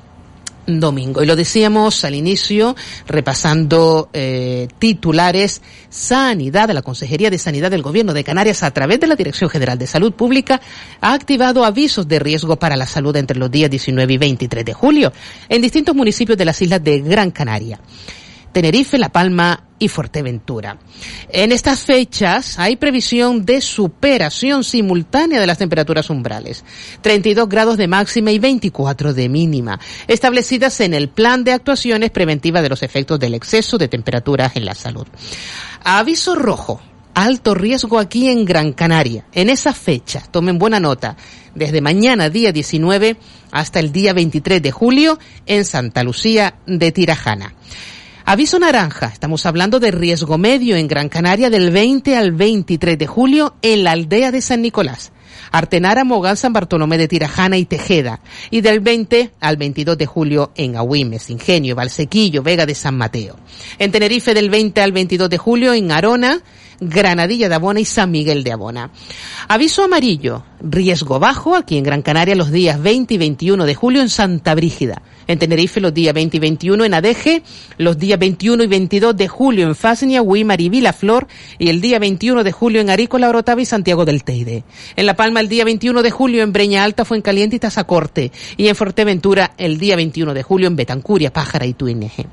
domingo. 0.68 1.22
Y 1.24 1.26
lo 1.26 1.36
decíamos 1.36 2.04
al 2.06 2.16
inicio, 2.16 2.76
repasando 3.08 4.10
eh, 4.14 4.68
titulares, 4.80 5.62
Sanidad, 5.90 6.70
la 6.72 6.82
Consejería 6.82 7.30
de 7.30 7.38
Sanidad 7.38 7.72
del 7.72 7.82
Gobierno 7.82 8.14
de 8.14 8.24
Canarias, 8.24 8.64
a 8.64 8.72
través 8.72 9.00
de 9.00 9.08
la 9.08 9.16
Dirección 9.16 9.50
General 9.50 9.78
de 9.78 9.88
Salud 9.88 10.14
Pública, 10.14 10.62
ha 11.02 11.14
activado 11.14 11.66
avisos 11.66 12.08
de 12.08 12.20
riesgo 12.20 12.58
para 12.58 12.76
la 12.76 12.86
salud 12.86 13.16
entre 13.16 13.38
los 13.38 13.52
días 13.52 13.70
19 13.70 14.14
y 14.14 14.18
23 14.18 14.66
de 14.66 14.74
julio 14.74 15.14
en 15.50 15.62
distintos 15.62 15.96
municipios 15.96 16.38
de 16.38 16.46
las 16.46 16.62
islas 16.62 16.84
de 16.84 17.00
Gran 17.00 17.32
Canaria. 17.32 17.80
Tenerife, 18.56 18.98
La 18.98 19.10
Palma 19.10 19.66
y 19.80 19.90
Fuerteventura. 19.90 20.78
En 21.28 21.52
estas 21.52 21.82
fechas 21.82 22.58
hay 22.58 22.78
previsión 22.78 23.46
de 23.46 23.60
superación 23.60 24.64
simultánea 24.64 25.42
de 25.42 25.46
las 25.46 25.58
temperaturas 25.58 26.10
umbrales, 26.10 26.64
32 27.02 27.50
grados 27.50 27.76
de 27.76 27.90
máxima 27.90 28.32
y 28.32 28.40
24 28.40 29.14
de 29.14 29.28
mínima, 29.28 29.78
establecidas 30.08 30.80
en 30.80 30.94
el 30.94 31.10
plan 31.10 31.44
de 31.44 31.52
actuaciones 31.52 32.12
preventivas 32.12 32.64
de 32.64 32.70
los 32.70 32.82
efectos 32.82 33.20
del 33.20 33.34
exceso 33.34 33.78
de 33.78 33.90
temperaturas 33.90 34.56
en 34.56 34.64
la 34.64 34.74
salud. 34.74 35.06
Aviso 35.84 36.34
rojo. 36.36 36.80
Alto 37.14 37.56
riesgo 37.56 38.00
aquí 38.00 38.30
en 38.30 38.46
Gran 38.46 38.72
Canaria. 38.72 39.26
En 39.34 39.50
esa 39.50 39.74
fecha, 39.74 40.22
tomen 40.32 40.60
buena 40.60 40.80
nota, 40.80 41.18
desde 41.56 41.82
mañana 41.82 42.30
día 42.30 42.54
19 42.54 43.18
hasta 43.52 43.80
el 43.80 43.92
día 43.92 44.14
23 44.14 44.62
de 44.62 44.72
julio 44.72 45.20
en 45.46 45.66
Santa 45.66 46.04
Lucía 46.04 46.56
de 46.66 46.92
Tirajana. 46.92 47.54
Aviso 48.28 48.58
naranja, 48.58 49.12
estamos 49.14 49.46
hablando 49.46 49.80
de 49.80 49.92
riesgo 49.92 50.40
medio 50.40 50.76
en 50.78 50.88
Gran 50.88 51.10
Canaria 51.10 51.52
del 51.52 51.70
20 51.70 52.18
al 52.18 52.32
23 52.32 52.98
de 52.98 53.06
julio 53.06 53.54
en 53.62 53.84
la 53.84 53.92
aldea 53.92 54.32
de 54.32 54.42
San 54.42 54.64
Nicolás. 54.64 55.12
Artenara, 55.52 56.04
Mogán, 56.04 56.36
San 56.36 56.52
Bartolomé 56.52 56.98
de 56.98 57.08
Tirajana 57.08 57.58
y 57.58 57.66
Tejeda. 57.66 58.22
Y 58.50 58.62
del 58.62 58.80
20 58.80 59.32
al 59.40 59.58
22 59.58 59.96
de 60.00 60.08
julio 60.08 60.52
en 60.56 60.76
Agüimes, 60.76 61.30
Ingenio, 61.30 61.76
Valsequillo, 61.76 62.42
Vega 62.42 62.66
de 62.66 62.74
San 62.74 62.98
Mateo. 62.98 63.36
En 63.78 63.92
Tenerife 63.92 64.34
del 64.34 64.50
20 64.50 64.82
al 64.82 64.92
22 64.92 65.30
de 65.30 65.38
julio 65.38 65.74
en 65.76 65.92
Arona, 65.92 66.42
Granadilla 66.80 67.50
de 67.50 67.56
Abona 67.56 67.80
y 67.80 67.86
San 67.86 68.12
Miguel 68.12 68.44
de 68.44 68.52
Abona. 68.52 68.92
Aviso 69.48 69.84
amarillo, 69.84 70.44
riesgo 70.62 71.20
bajo 71.20 71.56
aquí 71.56 71.78
en 71.78 71.84
Gran 71.84 72.02
Canaria 72.02 72.36
los 72.36 72.52
días 72.52 72.82
20 72.82 73.14
y 73.14 73.18
21 73.18 73.66
de 73.66 73.76
julio 73.76 74.02
en 74.02 74.10
Santa 74.10 74.56
Brígida. 74.56 75.02
En 75.28 75.40
Tenerife 75.40 75.82
los 75.82 75.94
días 75.94 76.14
20 76.14 76.38
y 76.38 76.40
21 76.40 76.86
en 76.86 76.94
Adeje, 76.94 77.42
los 77.78 77.98
días 77.98 78.20
21 78.20 78.64
y 78.64 78.68
22 78.68 79.18
de 79.18 79.28
julio 79.28 79.68
en 79.68 79.76
Fasnia, 79.76 80.22
Huimar 80.22 80.62
y 80.62 80.70
Vilaflor 80.70 81.28
y 81.58 81.70
el 81.70 81.82
día 81.82 81.98
21 81.98 82.44
de 82.44 82.52
julio 82.52 82.82
en 82.82 82.90
Arícola, 82.90 83.30
Orotava 83.30 83.62
y 83.62 83.66
Santiago 83.66 84.06
del 84.06 84.24
Teide. 84.24 84.64
En 84.96 85.06
La 85.06 85.16
Palma 85.16 85.40
el 85.40 85.50
día 85.50 85.66
21 85.66 86.04
de 86.04 86.12
julio 86.12 86.44
en 86.44 86.54
Breña 86.54 86.84
Alta, 86.84 87.06
Fuencaliente 87.06 87.56
y 87.56 87.60
Tazacorte 87.60 88.32
y 88.58 88.68
en 88.68 88.76
Fuerteventura 88.76 89.54
el 89.58 89.80
día 89.80 89.96
21 89.96 90.34
de 90.34 90.44
julio 90.44 90.68
en 90.68 90.76
Betancuria, 90.76 91.34
Pájara 91.34 91.66
y 91.66 91.74
Tuineje. 91.74 92.28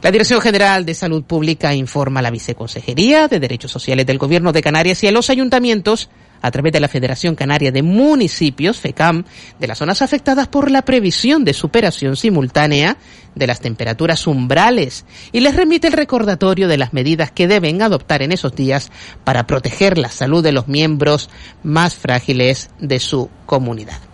La 0.00 0.12
Dirección 0.12 0.40
General 0.40 0.86
de 0.86 0.94
Salud 0.94 1.24
Pública 1.24 1.74
informa 1.74 2.20
a 2.20 2.22
la 2.22 2.30
Viceconsejería 2.30 3.26
de 3.26 3.40
Derechos 3.40 3.72
Sociales 3.72 4.06
del 4.06 4.18
Gobierno 4.18 4.52
de 4.52 4.62
Canarias 4.62 5.02
y 5.02 5.08
a 5.08 5.12
los 5.12 5.28
ayuntamientos 5.28 6.08
a 6.40 6.52
través 6.52 6.72
de 6.72 6.78
la 6.78 6.86
Federación 6.86 7.34
Canaria 7.34 7.72
de 7.72 7.82
Municipios, 7.82 8.78
FECAM, 8.78 9.24
de 9.58 9.66
las 9.66 9.78
zonas 9.78 10.00
afectadas 10.00 10.46
por 10.46 10.70
la 10.70 10.82
previsión 10.82 11.44
de 11.44 11.52
superación 11.52 12.14
simultánea 12.14 12.96
de 13.34 13.46
las 13.48 13.60
temperaturas 13.60 14.24
umbrales 14.28 15.04
y 15.32 15.40
les 15.40 15.56
remite 15.56 15.88
el 15.88 15.94
recordatorio 15.94 16.68
de 16.68 16.78
las 16.78 16.92
medidas 16.92 17.32
que 17.32 17.48
deben 17.48 17.82
adoptar 17.82 18.22
en 18.22 18.30
esos 18.30 18.54
días 18.54 18.92
para 19.24 19.48
proteger 19.48 19.98
la 19.98 20.10
salud 20.10 20.44
de 20.44 20.52
los 20.52 20.68
miembros 20.68 21.28
más 21.64 21.96
frágiles 21.96 22.70
de 22.78 23.00
su 23.00 23.30
comunidad. 23.46 24.07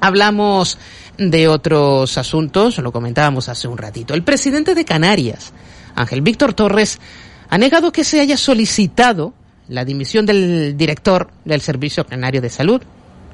Hablamos 0.00 0.78
de 1.16 1.48
otros 1.48 2.16
asuntos, 2.18 2.78
lo 2.78 2.92
comentábamos 2.92 3.48
hace 3.48 3.66
un 3.66 3.78
ratito. 3.78 4.14
El 4.14 4.22
presidente 4.22 4.74
de 4.74 4.84
Canarias, 4.84 5.52
Ángel 5.94 6.22
Víctor 6.22 6.54
Torres, 6.54 7.00
ha 7.48 7.58
negado 7.58 7.92
que 7.92 8.04
se 8.04 8.20
haya 8.20 8.36
solicitado 8.36 9.34
la 9.68 9.84
dimisión 9.84 10.26
del 10.26 10.76
director 10.76 11.30
del 11.44 11.60
Servicio 11.60 12.06
Canario 12.06 12.40
de 12.40 12.50
Salud, 12.50 12.82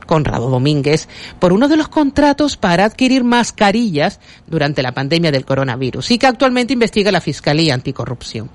Conrado 0.07 0.51
Domínguez, 0.51 1.09
por 1.39 1.53
uno 1.53 1.69
de 1.69 1.77
los 1.77 1.89
contratos 1.89 2.57
para 2.57 2.85
adquirir 2.85 3.25
mascarillas 3.25 4.21
durante 4.47 4.83
la 4.83 4.93
pandemia 4.93 5.33
del 5.33 5.45
coronavirus 5.45 6.11
y 6.11 6.19
que 6.19 6.27
actualmente 6.27 6.75
investiga 6.75 7.13
la 7.13 7.21
Fiscalía 7.21 7.75
Anticorrupción. 7.75 8.51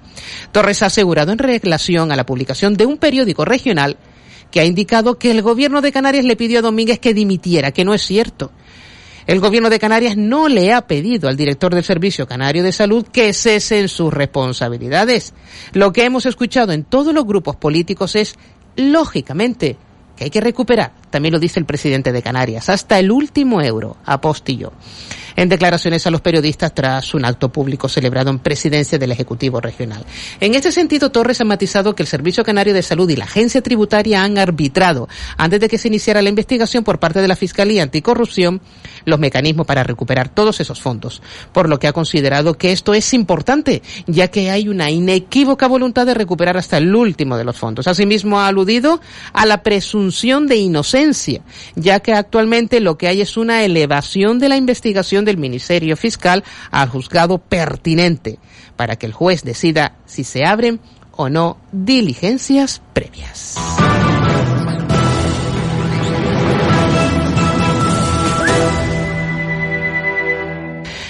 Torres 0.52 0.84
ha 0.84 0.88
asegurado 0.88 1.32
en 1.32 1.40
relación 1.40 2.12
a 2.12 2.16
la 2.16 2.26
publicación 2.26 2.76
de 2.76 2.86
un 2.86 2.98
periódico 2.98 3.46
regional 3.46 3.98
que 4.52 4.60
ha 4.60 4.66
indicado 4.66 5.18
que 5.18 5.32
el 5.32 5.42
gobierno 5.42 5.82
de 5.82 5.92
Canarias 5.92 6.26
le 6.26 6.36
pidió 6.36 6.60
a 6.60 6.64
Domínguez 6.64 7.00
que 7.00 7.14
dimitiera, 7.14 7.72
que 7.72 7.86
no 7.86 7.94
es 7.94 8.02
cierto. 8.02 8.52
El 9.28 9.42
gobierno 9.42 9.70
de 9.70 9.78
Canarias 9.78 10.18
no 10.18 10.48
le 10.48 10.74
ha 10.74 10.88
pedido 10.88 11.30
al 11.30 11.38
director 11.38 11.76
del 11.76 11.84
Servicio 11.84 12.28
Canario 12.28 12.64
de 12.64 12.72
Salud 12.72 13.06
que 13.06 13.32
cesen 13.34 13.88
sus 13.88 14.12
responsabilidades. 14.12 15.34
Lo 15.74 15.94
que 15.94 16.04
hemos 16.04 16.26
escuchado 16.26 16.72
en 16.72 16.84
todos 16.84 17.14
los 17.14 17.26
grupos 17.26 17.56
políticos 17.56 18.16
es, 18.16 18.36
lógicamente, 18.76 19.78
que 20.16 20.24
hay 20.24 20.30
que 20.32 20.42
recuperar, 20.42 20.94
también 21.10 21.34
lo 21.34 21.40
dice 21.40 21.60
el 21.60 21.66
presidente 21.66 22.12
de 22.12 22.22
Canarias, 22.22 22.70
hasta 22.70 23.00
el 23.00 23.12
último 23.12 23.62
euro, 23.62 23.98
apostillo 24.06 24.72
en 25.40 25.48
declaraciones 25.48 26.06
a 26.06 26.12
los 26.12 26.20
periodistas 26.20 26.74
tras 26.74 27.14
un 27.14 27.24
acto 27.24 27.50
público 27.50 27.88
celebrado 27.88 28.30
en 28.30 28.40
presidencia 28.40 28.98
del 28.98 29.14
Ejecutivo 29.14 29.62
Regional. 29.62 30.04
En 30.42 30.54
este 30.54 30.70
sentido, 30.70 31.12
Torres 31.12 31.40
ha 31.40 31.46
matizado 31.46 31.96
que 31.96 32.04
el 32.04 32.08
Servicio 32.08 32.44
Canario 32.44 32.74
de 32.74 32.84
Salud 32.84 33.10
y 33.10 33.16
la 33.16 33.24
Agencia 33.24 33.62
Tributaria 33.62 34.22
han 34.22 34.38
arbitrado, 34.38 35.08
antes 35.38 35.62
de 35.62 35.70
que 35.70 35.78
se 35.78 35.88
iniciara 35.88 36.22
la 36.22 36.28
investigación 36.28 36.84
por 36.84 37.00
parte 37.00 37.22
de 37.22 37.30
la 37.30 37.38
Fiscalía 37.38 37.84
Anticorrupción, 37.84 38.60
los 39.06 39.18
mecanismos 39.18 39.66
para 39.66 39.84
recuperar 39.84 40.28
todos 40.28 40.60
esos 40.60 40.82
fondos, 40.82 41.22
por 41.54 41.70
lo 41.70 41.80
que 41.80 41.88
ha 41.88 41.94
considerado 41.94 42.58
que 42.58 42.74
esto 42.74 42.94
es 42.94 43.14
importante, 43.14 43.82
ya 44.08 44.28
que 44.28 44.52
hay 44.52 44.68
una 44.68 44.92
inequívoca 44.92 45.68
voluntad 45.68 46.06
de 46.06 46.16
recuperar 46.16 46.58
hasta 46.58 46.78
el 46.78 46.94
último 46.94 47.38
de 47.38 47.46
los 47.46 47.58
fondos. 47.58 47.88
Asimismo, 47.88 48.42
ha 48.42 48.48
aludido 48.48 49.00
a 49.32 49.46
la 49.46 49.64
presunción 49.64 50.48
de 50.48 50.58
inocencia, 50.58 50.99
ya 51.76 52.00
que 52.00 52.14
actualmente 52.14 52.80
lo 52.80 52.98
que 52.98 53.08
hay 53.08 53.22
es 53.22 53.38
una 53.38 53.64
elevación 53.64 54.40
de 54.40 54.50
la 54.50 54.58
investigación 54.58 55.26
del 55.26 55.38
Ministerio 55.38 55.96
Fiscal 55.98 56.44
al 56.72 56.90
juzgado 56.90 57.38
pertinente 57.38 58.40
para 58.76 58.96
que 58.96 59.06
el 59.06 59.14
juez 59.14 59.44
decida 59.44 59.96
si 60.06 60.24
se 60.24 60.46
abren 60.46 60.80
o 61.12 61.30
no 61.30 61.58
diligencias 61.72 62.82
previas. 62.94 63.56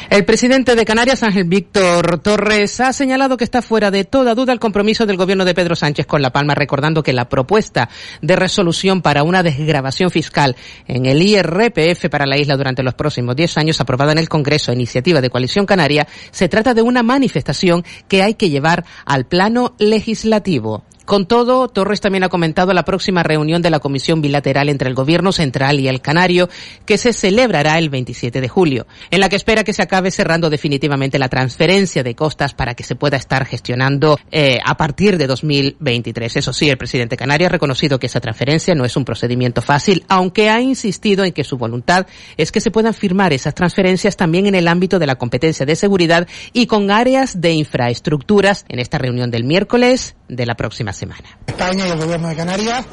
El 0.09 0.25
presidente 0.25 0.75
de 0.75 0.85
Canarias, 0.85 1.21
Ángel 1.21 1.43
Víctor 1.43 2.17
Torres, 2.17 2.79
ha 2.79 2.91
señalado 2.93 3.37
que 3.37 3.43
está 3.43 3.61
fuera 3.61 3.91
de 3.91 4.05
toda 4.05 4.33
duda 4.33 4.51
el 4.51 4.59
compromiso 4.59 5.05
del 5.05 5.17
gobierno 5.17 5.45
de 5.45 5.53
Pedro 5.53 5.75
Sánchez 5.75 6.07
con 6.07 6.23
La 6.23 6.31
Palma, 6.31 6.55
recordando 6.55 7.03
que 7.03 7.13
la 7.13 7.29
propuesta 7.29 7.89
de 8.19 8.35
resolución 8.35 9.03
para 9.03 9.21
una 9.21 9.43
desgrabación 9.43 10.09
fiscal 10.09 10.55
en 10.87 11.05
el 11.05 11.21
IRPF 11.21 12.09
para 12.09 12.25
la 12.25 12.39
isla 12.39 12.57
durante 12.57 12.81
los 12.81 12.95
próximos 12.95 13.35
10 13.35 13.59
años, 13.59 13.81
aprobada 13.81 14.11
en 14.11 14.17
el 14.17 14.29
Congreso 14.29 14.73
iniciativa 14.73 15.21
de 15.21 15.29
Coalición 15.29 15.67
Canaria, 15.67 16.07
se 16.31 16.49
trata 16.49 16.73
de 16.73 16.81
una 16.81 17.03
manifestación 17.03 17.85
que 18.07 18.23
hay 18.23 18.33
que 18.33 18.49
llevar 18.49 18.85
al 19.05 19.27
plano 19.27 19.75
legislativo. 19.77 20.85
Con 21.09 21.25
todo, 21.25 21.67
Torres 21.69 22.01
también 22.01 22.23
ha 22.23 22.29
comentado 22.29 22.71
la 22.71 22.85
próxima 22.85 23.23
reunión 23.23 23.63
de 23.63 23.71
la 23.71 23.79
Comisión 23.79 24.21
Bilateral 24.21 24.69
entre 24.69 24.89
el 24.89 24.93
Gobierno 24.93 25.31
Central 25.31 25.79
y 25.79 25.87
el 25.87 26.01
Canario, 26.01 26.49
que 26.85 26.99
se 26.99 27.13
celebrará 27.13 27.79
el 27.79 27.89
27 27.89 28.39
de 28.39 28.47
julio, 28.47 28.85
en 29.09 29.19
la 29.19 29.27
que 29.27 29.35
espera 29.35 29.63
que 29.63 29.73
se 29.73 29.81
acabe 29.81 30.11
cerrando 30.11 30.51
definitivamente 30.51 31.17
la 31.17 31.27
transferencia 31.27 32.03
de 32.03 32.13
costas 32.13 32.53
para 32.53 32.75
que 32.75 32.83
se 32.83 32.93
pueda 32.93 33.17
estar 33.17 33.43
gestionando 33.47 34.19
eh, 34.29 34.59
a 34.63 34.77
partir 34.77 35.17
de 35.17 35.25
2023. 35.25 36.37
Eso 36.37 36.53
sí, 36.53 36.69
el 36.69 36.77
presidente 36.77 37.17
Canario 37.17 37.47
ha 37.47 37.49
reconocido 37.49 37.97
que 37.97 38.05
esa 38.05 38.19
transferencia 38.19 38.75
no 38.75 38.85
es 38.85 38.95
un 38.95 39.03
procedimiento 39.03 39.63
fácil, 39.63 40.05
aunque 40.09 40.51
ha 40.51 40.61
insistido 40.61 41.23
en 41.23 41.33
que 41.33 41.43
su 41.43 41.57
voluntad 41.57 42.05
es 42.37 42.51
que 42.51 42.61
se 42.61 42.69
puedan 42.69 42.93
firmar 42.93 43.33
esas 43.33 43.55
transferencias 43.55 44.15
también 44.15 44.45
en 44.45 44.53
el 44.53 44.67
ámbito 44.67 44.99
de 44.99 45.07
la 45.07 45.15
competencia 45.15 45.65
de 45.65 45.75
seguridad 45.75 46.27
y 46.53 46.67
con 46.67 46.91
áreas 46.91 47.41
de 47.41 47.53
infraestructuras 47.53 48.63
en 48.69 48.77
esta 48.77 48.99
reunión 48.99 49.31
del 49.31 49.43
miércoles 49.43 50.15
de 50.27 50.45
la 50.45 50.53
próxima 50.53 50.93
semana. 50.93 50.98
España 51.47 51.87
y 51.87 51.91
el 51.91 51.97
gobierno 51.97 52.27
de 52.27 52.35
Canarias, 52.35 52.85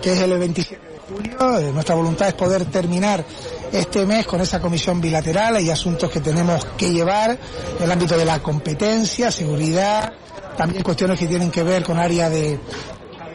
que 0.00 0.12
es 0.12 0.20
el 0.20 0.38
27 0.38 0.82
de 0.86 0.98
julio. 0.98 1.58
Eh, 1.58 1.72
nuestra 1.72 1.94
voluntad 1.94 2.28
es 2.28 2.34
poder 2.34 2.64
terminar 2.66 3.24
este 3.72 4.06
mes 4.06 4.26
con 4.26 4.40
esa 4.40 4.60
comisión 4.60 5.00
bilateral. 5.00 5.56
Hay 5.56 5.70
asuntos 5.70 6.10
que 6.10 6.20
tenemos 6.20 6.64
que 6.76 6.90
llevar 6.90 7.30
en 7.78 7.82
el 7.82 7.90
ámbito 7.90 8.16
de 8.16 8.24
la 8.24 8.42
competencia, 8.42 9.30
seguridad, 9.30 10.12
también 10.56 10.82
cuestiones 10.82 11.18
que 11.18 11.26
tienen 11.26 11.50
que 11.50 11.62
ver 11.62 11.82
con 11.82 11.98
área 11.98 12.28
de 12.28 12.58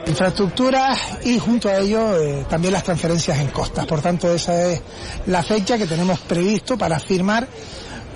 infraestructura 0.05 0.95
y 1.23 1.37
junto 1.37 1.67
a 1.67 1.77
ello 1.77 2.17
eh, 2.17 2.45
también 2.49 2.73
las 2.73 2.83
transferencias 2.83 3.39
en 3.39 3.47
costas. 3.47 3.85
Por 3.85 4.01
tanto, 4.01 4.31
esa 4.33 4.71
es 4.71 4.81
la 5.25 5.43
fecha 5.43 5.77
que 5.77 5.85
tenemos 5.85 6.19
previsto 6.21 6.77
para 6.77 6.99
firmar 6.99 7.47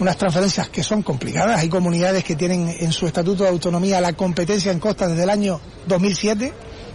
unas 0.02 0.18
transferencias 0.18 0.68
que 0.70 0.84
son 0.84 1.04
complicadas. 1.04 1.60
Hay 1.60 1.70
comunidades 1.70 2.24
que 2.24 2.36
tienen 2.36 2.76
en 2.80 2.92
su 2.92 3.06
estatuto 3.06 3.44
de 3.44 3.50
autonomía 3.50 4.02
la 4.02 4.14
competencia 4.14 4.72
en 4.72 4.80
costas 4.80 5.12
desde 5.12 5.24
el 5.24 5.30
año 5.30 5.62
2007 5.86 6.52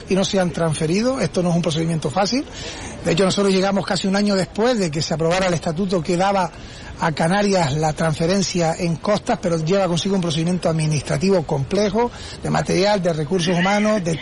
y 0.08 0.14
no 0.14 0.24
se 0.24 0.40
han 0.40 0.50
transferido. 0.50 1.20
Esto 1.20 1.40
no 1.40 1.50
es 1.50 1.56
un 1.56 1.62
procedimiento 1.62 2.10
fácil. 2.10 2.44
De 3.04 3.12
hecho, 3.12 3.24
nosotros 3.24 3.54
llegamos 3.54 3.86
casi 3.86 4.08
un 4.08 4.16
año 4.16 4.34
después 4.34 4.78
de 4.78 4.90
que 4.90 5.02
se 5.02 5.14
aprobara 5.14 5.46
el 5.46 5.54
estatuto 5.54 6.02
que 6.02 6.16
daba 6.16 6.50
a 7.00 7.12
Canarias 7.12 7.74
la 7.76 7.92
transferencia 7.92 8.74
en 8.78 8.96
costas, 8.96 9.38
pero 9.40 9.58
lleva 9.58 9.86
consigo 9.86 10.14
un 10.14 10.20
procedimiento 10.20 10.68
administrativo 10.68 11.42
complejo 11.42 12.10
de 12.42 12.50
material, 12.50 13.02
de 13.02 13.12
recursos 13.12 13.56
humanos, 13.56 14.02
de, 14.02 14.18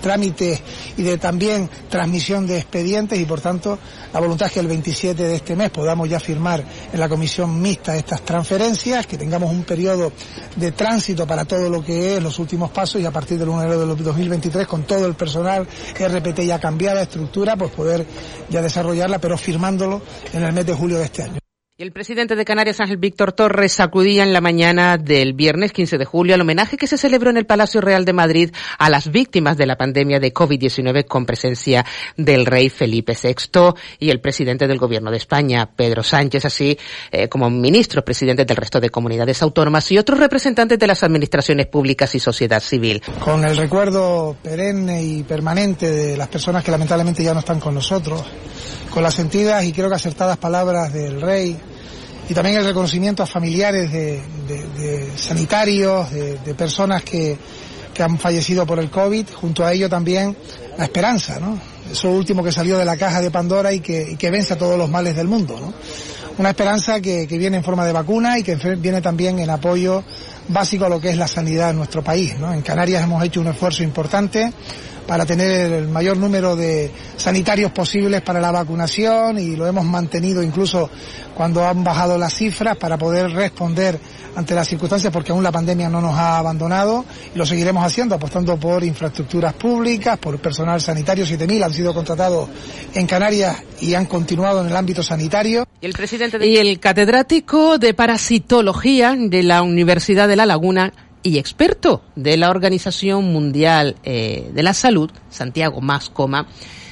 trámites 0.00 0.60
y 0.98 1.02
de 1.02 1.16
también 1.16 1.70
transmisión 1.88 2.46
de 2.46 2.58
expedientes 2.58 3.18
y 3.18 3.24
por 3.24 3.40
tanto 3.40 3.78
la 4.12 4.20
voluntad 4.20 4.48
es 4.48 4.52
que 4.52 4.60
el 4.60 4.66
27 4.66 5.22
de 5.22 5.36
este 5.36 5.56
mes 5.56 5.70
podamos 5.70 6.10
ya 6.10 6.20
firmar 6.20 6.62
en 6.92 7.00
la 7.00 7.08
comisión 7.08 7.62
mixta 7.62 7.96
estas 7.96 8.20
transferencias, 8.20 9.06
que 9.06 9.16
tengamos 9.16 9.50
un 9.50 9.62
periodo 9.64 10.12
de 10.56 10.72
tránsito 10.72 11.26
para 11.26 11.46
todo 11.46 11.70
lo 11.70 11.82
que 11.82 12.16
es 12.16 12.22
los 12.22 12.38
últimos 12.38 12.70
pasos 12.70 13.00
y 13.00 13.06
a 13.06 13.10
partir 13.10 13.38
del 13.38 13.48
1 13.48 13.60
de 13.60 13.66
enero 13.66 13.94
de 13.94 14.02
2023 14.02 14.66
con 14.66 14.82
todo 14.82 15.06
el 15.06 15.14
personal 15.14 15.66
RPT 15.98 16.40
ya 16.40 16.58
cambiada, 16.60 17.00
estructura, 17.00 17.56
pues 17.56 17.70
poder 17.70 18.06
ya 18.50 18.60
desarrollarla, 18.60 19.18
pero 19.18 19.38
firmándolo 19.38 20.02
en 20.34 20.42
el 20.42 20.52
mes 20.52 20.66
de 20.66 20.74
julio 20.74 20.98
de 20.98 21.04
este 21.04 21.22
año. 21.22 21.43
El 21.76 21.90
presidente 21.90 22.36
de 22.36 22.44
Canarias, 22.44 22.78
Ángel 22.78 22.98
Víctor 22.98 23.32
Torres, 23.32 23.72
sacudía 23.72 24.22
en 24.22 24.32
la 24.32 24.40
mañana 24.40 24.96
del 24.96 25.32
viernes 25.32 25.72
15 25.72 25.98
de 25.98 26.04
julio 26.04 26.36
el 26.36 26.40
homenaje 26.40 26.76
que 26.76 26.86
se 26.86 26.96
celebró 26.96 27.30
en 27.30 27.36
el 27.36 27.46
Palacio 27.46 27.80
Real 27.80 28.04
de 28.04 28.12
Madrid 28.12 28.52
a 28.78 28.88
las 28.88 29.10
víctimas 29.10 29.56
de 29.56 29.66
la 29.66 29.76
pandemia 29.76 30.20
de 30.20 30.32
COVID-19 30.32 31.04
con 31.04 31.26
presencia 31.26 31.84
del 32.16 32.46
rey 32.46 32.68
Felipe 32.68 33.16
VI 33.20 33.74
y 33.98 34.10
el 34.10 34.20
presidente 34.20 34.68
del 34.68 34.78
Gobierno 34.78 35.10
de 35.10 35.16
España, 35.16 35.68
Pedro 35.68 36.04
Sánchez, 36.04 36.44
así 36.44 36.78
eh, 37.10 37.28
como 37.28 37.50
ministros, 37.50 38.04
presidentes 38.04 38.46
del 38.46 38.56
resto 38.56 38.78
de 38.78 38.90
comunidades 38.90 39.42
autónomas 39.42 39.90
y 39.90 39.98
otros 39.98 40.20
representantes 40.20 40.78
de 40.78 40.86
las 40.86 41.02
administraciones 41.02 41.66
públicas 41.66 42.14
y 42.14 42.20
sociedad 42.20 42.60
civil. 42.60 43.02
Con 43.18 43.44
el 43.44 43.56
recuerdo 43.56 44.36
perenne 44.40 45.02
y 45.02 45.24
permanente 45.24 45.90
de 45.90 46.16
las 46.16 46.28
personas 46.28 46.62
que 46.62 46.70
lamentablemente 46.70 47.24
ya 47.24 47.34
no 47.34 47.40
están 47.40 47.58
con 47.58 47.74
nosotros, 47.74 48.22
con 48.94 49.02
las 49.02 49.14
sentidas 49.14 49.64
y 49.64 49.72
creo 49.72 49.88
que 49.88 49.96
acertadas 49.96 50.36
palabras 50.36 50.92
del 50.92 51.20
rey 51.20 51.58
y 52.28 52.32
también 52.32 52.58
el 52.58 52.64
reconocimiento 52.64 53.24
a 53.24 53.26
familiares 53.26 53.90
de, 53.92 55.10
sanitarios, 55.16 56.12
de, 56.12 56.54
personas 56.54 57.02
que, 57.02 57.36
han 57.98 58.18
fallecido 58.18 58.66
por 58.66 58.78
el 58.78 58.90
COVID, 58.90 59.26
junto 59.34 59.64
a 59.64 59.72
ello 59.72 59.88
también 59.88 60.36
la 60.78 60.84
esperanza, 60.84 61.38
¿no? 61.38 61.58
Eso 61.90 62.10
último 62.10 62.42
que 62.42 62.50
salió 62.50 62.76
de 62.78 62.84
la 62.84 62.96
caja 62.96 63.20
de 63.20 63.30
Pandora 63.30 63.72
y 63.72 63.80
que, 63.80 64.30
vence 64.30 64.54
a 64.54 64.58
todos 64.58 64.78
los 64.78 64.88
males 64.88 65.14
del 65.16 65.26
mundo, 65.28 65.58
¿no? 65.60 65.74
Una 66.38 66.50
esperanza 66.50 67.00
que, 67.00 67.26
que, 67.28 67.38
viene 67.38 67.58
en 67.58 67.64
forma 67.64 67.84
de 67.86 67.92
vacuna 67.92 68.38
y 68.38 68.42
que 68.42 68.56
viene 68.76 69.00
también 69.00 69.38
en 69.38 69.50
apoyo 69.50 70.02
básico 70.48 70.86
a 70.86 70.88
lo 70.88 71.00
que 71.00 71.10
es 71.10 71.16
la 71.16 71.28
sanidad 71.28 71.70
en 71.70 71.76
nuestro 71.76 72.02
país, 72.02 72.38
¿no? 72.38 72.52
En 72.52 72.62
Canarias 72.62 73.02
hemos 73.02 73.22
hecho 73.24 73.40
un 73.40 73.48
esfuerzo 73.48 73.82
importante 73.82 74.52
para 75.06 75.26
tener 75.26 75.72
el 75.72 75.88
mayor 75.88 76.16
número 76.16 76.56
de 76.56 76.90
sanitarios 77.16 77.70
posibles 77.72 78.22
para 78.22 78.40
la 78.40 78.50
vacunación 78.50 79.38
y 79.38 79.56
lo 79.56 79.66
hemos 79.66 79.84
mantenido 79.84 80.42
incluso 80.42 80.90
cuando 81.34 81.66
han 81.66 81.82
bajado 81.84 82.16
las 82.16 82.34
cifras 82.34 82.76
para 82.76 82.96
poder 82.96 83.30
responder 83.30 83.98
ante 84.36 84.54
las 84.54 84.68
circunstancias 84.68 85.12
porque 85.12 85.32
aún 85.32 85.42
la 85.42 85.52
pandemia 85.52 85.88
no 85.88 86.00
nos 86.00 86.14
ha 86.14 86.38
abandonado 86.38 87.04
y 87.34 87.38
lo 87.38 87.46
seguiremos 87.46 87.84
haciendo 87.84 88.14
apostando 88.14 88.56
por 88.56 88.82
infraestructuras 88.84 89.54
públicas, 89.54 90.18
por 90.18 90.38
personal 90.38 90.80
sanitario, 90.80 91.24
7.000 91.24 91.64
han 91.64 91.72
sido 91.72 91.94
contratados 91.94 92.48
en 92.94 93.06
Canarias 93.06 93.62
y 93.80 93.94
han 93.94 94.06
continuado 94.06 94.60
en 94.62 94.68
el 94.68 94.76
ámbito 94.76 95.02
sanitario. 95.02 95.66
Y 95.80 95.86
el 95.86 95.92
presidente 95.92 96.44
y 96.46 96.56
el 96.56 96.80
catedrático 96.80 97.78
de 97.78 97.94
parasitología 97.94 99.14
de 99.16 99.42
la 99.42 99.62
Universidad 99.62 100.28
de 100.28 100.36
La 100.36 100.46
Laguna 100.46 100.92
y 101.24 101.38
experto 101.38 102.02
de 102.14 102.36
la 102.36 102.50
Organización 102.50 103.32
Mundial 103.32 103.96
eh, 104.04 104.50
de 104.54 104.62
la 104.62 104.74
Salud, 104.74 105.10
Santiago 105.30 105.80
Mascoma, 105.80 106.46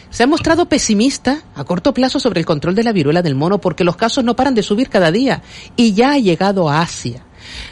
se 0.08 0.24
ha 0.24 0.26
mostrado 0.26 0.66
pesimista 0.66 1.42
a 1.54 1.64
corto 1.64 1.94
plazo 1.94 2.18
sobre 2.18 2.40
el 2.40 2.46
control 2.46 2.74
de 2.74 2.82
la 2.82 2.92
viruela 2.92 3.22
del 3.22 3.34
mono 3.34 3.60
porque 3.60 3.84
los 3.84 3.96
casos 3.96 4.24
no 4.24 4.34
paran 4.34 4.54
de 4.54 4.62
subir 4.62 4.88
cada 4.88 5.12
día 5.12 5.42
y 5.76 5.92
ya 5.92 6.12
ha 6.12 6.18
llegado 6.18 6.68
a 6.68 6.80
Asia. 6.80 7.24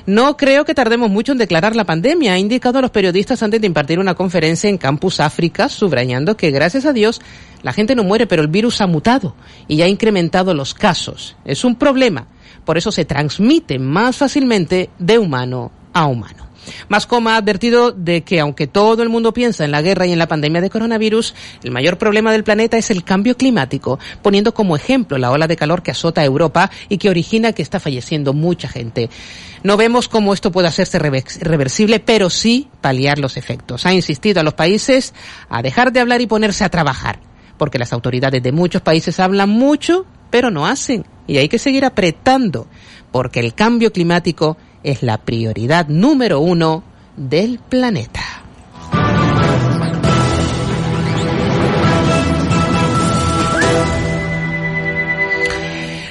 No 0.04 0.36
creo 0.36 0.64
que 0.64 0.74
tardemos 0.74 1.10
mucho 1.10 1.32
en 1.32 1.38
declarar 1.38 1.74
la 1.74 1.84
pandemia, 1.84 2.34
ha 2.34 2.38
indicado 2.38 2.78
a 2.78 2.82
los 2.82 2.90
periodistas 2.90 3.42
antes 3.42 3.60
de 3.60 3.66
impartir 3.66 3.98
una 3.98 4.14
conferencia 4.14 4.68
en 4.68 4.78
Campus 4.78 5.20
África, 5.20 5.68
subrayando 5.68 6.36
que 6.36 6.50
gracias 6.50 6.84
a 6.84 6.92
Dios 6.92 7.20
la 7.62 7.72
gente 7.72 7.94
no 7.94 8.04
muere, 8.04 8.26
pero 8.26 8.42
el 8.42 8.48
virus 8.48 8.80
ha 8.80 8.86
mutado 8.86 9.34
y 9.66 9.80
ha 9.80 9.88
incrementado 9.88 10.52
los 10.52 10.74
casos. 10.74 11.36
Es 11.44 11.64
un 11.64 11.76
problema, 11.76 12.26
por 12.64 12.76
eso 12.76 12.92
se 12.92 13.06
transmite 13.06 13.78
más 13.78 14.16
fácilmente 14.16 14.90
de 14.98 15.18
humano 15.18 15.72
a 15.92 16.06
humano. 16.06 16.49
Mascoma 16.88 17.34
ha 17.34 17.38
advertido 17.38 17.92
de 17.92 18.22
que 18.22 18.40
aunque 18.40 18.66
todo 18.66 19.02
el 19.02 19.08
mundo 19.08 19.32
piensa 19.32 19.64
en 19.64 19.70
la 19.70 19.82
guerra 19.82 20.06
y 20.06 20.12
en 20.12 20.18
la 20.18 20.28
pandemia 20.28 20.60
de 20.60 20.70
coronavirus, 20.70 21.34
el 21.62 21.70
mayor 21.70 21.98
problema 21.98 22.32
del 22.32 22.44
planeta 22.44 22.78
es 22.78 22.90
el 22.90 23.04
cambio 23.04 23.36
climático, 23.36 23.98
poniendo 24.22 24.54
como 24.54 24.76
ejemplo 24.76 25.18
la 25.18 25.30
ola 25.30 25.46
de 25.46 25.56
calor 25.56 25.82
que 25.82 25.90
azota 25.90 26.20
a 26.20 26.24
Europa 26.24 26.70
y 26.88 26.98
que 26.98 27.10
origina 27.10 27.52
que 27.52 27.62
está 27.62 27.80
falleciendo 27.80 28.32
mucha 28.32 28.68
gente. 28.68 29.10
No 29.62 29.76
vemos 29.76 30.08
cómo 30.08 30.32
esto 30.32 30.50
puede 30.50 30.68
hacerse 30.68 30.98
reversible, 30.98 32.00
pero 32.00 32.30
sí 32.30 32.68
paliar 32.80 33.18
los 33.18 33.36
efectos. 33.36 33.84
Ha 33.84 33.92
insistido 33.92 34.40
a 34.40 34.42
los 34.42 34.54
países 34.54 35.12
a 35.48 35.62
dejar 35.62 35.92
de 35.92 36.00
hablar 36.00 36.20
y 36.20 36.26
ponerse 36.26 36.64
a 36.64 36.70
trabajar, 36.70 37.20
porque 37.58 37.78
las 37.78 37.92
autoridades 37.92 38.42
de 38.42 38.52
muchos 38.52 38.80
países 38.80 39.20
hablan 39.20 39.50
mucho, 39.50 40.06
pero 40.30 40.50
no 40.50 40.66
hacen. 40.66 41.04
Y 41.26 41.36
hay 41.36 41.48
que 41.48 41.58
seguir 41.58 41.84
apretando, 41.84 42.68
porque 43.12 43.40
el 43.40 43.54
cambio 43.54 43.92
climático 43.92 44.56
es 44.82 45.02
la 45.02 45.18
prioridad 45.18 45.88
número 45.88 46.40
uno 46.40 46.82
del 47.16 47.58
planeta. 47.58 48.39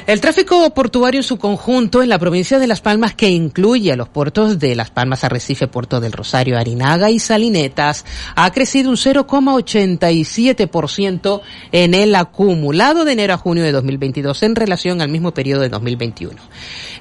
El 0.09 0.21
tráfico 0.21 0.73
portuario 0.73 1.19
en 1.19 1.23
su 1.23 1.37
conjunto 1.37 2.01
en 2.01 2.09
la 2.09 2.17
provincia 2.17 2.57
de 2.57 2.65
Las 2.65 2.81
Palmas, 2.81 3.13
que 3.13 3.29
incluye 3.29 3.91
a 3.91 3.95
los 3.95 4.09
puertos 4.09 4.57
de 4.57 4.73
Las 4.73 4.89
Palmas, 4.89 5.23
Arrecife, 5.23 5.67
Puerto 5.67 5.99
del 5.99 6.13
Rosario, 6.13 6.57
Arinaga 6.57 7.11
y 7.11 7.19
Salinetas, 7.19 8.05
ha 8.35 8.51
crecido 8.51 8.89
un 8.89 8.95
0,87% 8.95 11.41
en 11.71 11.93
el 11.93 12.15
acumulado 12.15 13.05
de 13.05 13.11
enero 13.11 13.35
a 13.35 13.37
junio 13.37 13.63
de 13.63 13.71
2022 13.71 14.41
en 14.41 14.55
relación 14.55 14.99
al 15.01 15.09
mismo 15.09 15.31
periodo 15.31 15.61
de 15.61 15.69
2021. 15.69 16.41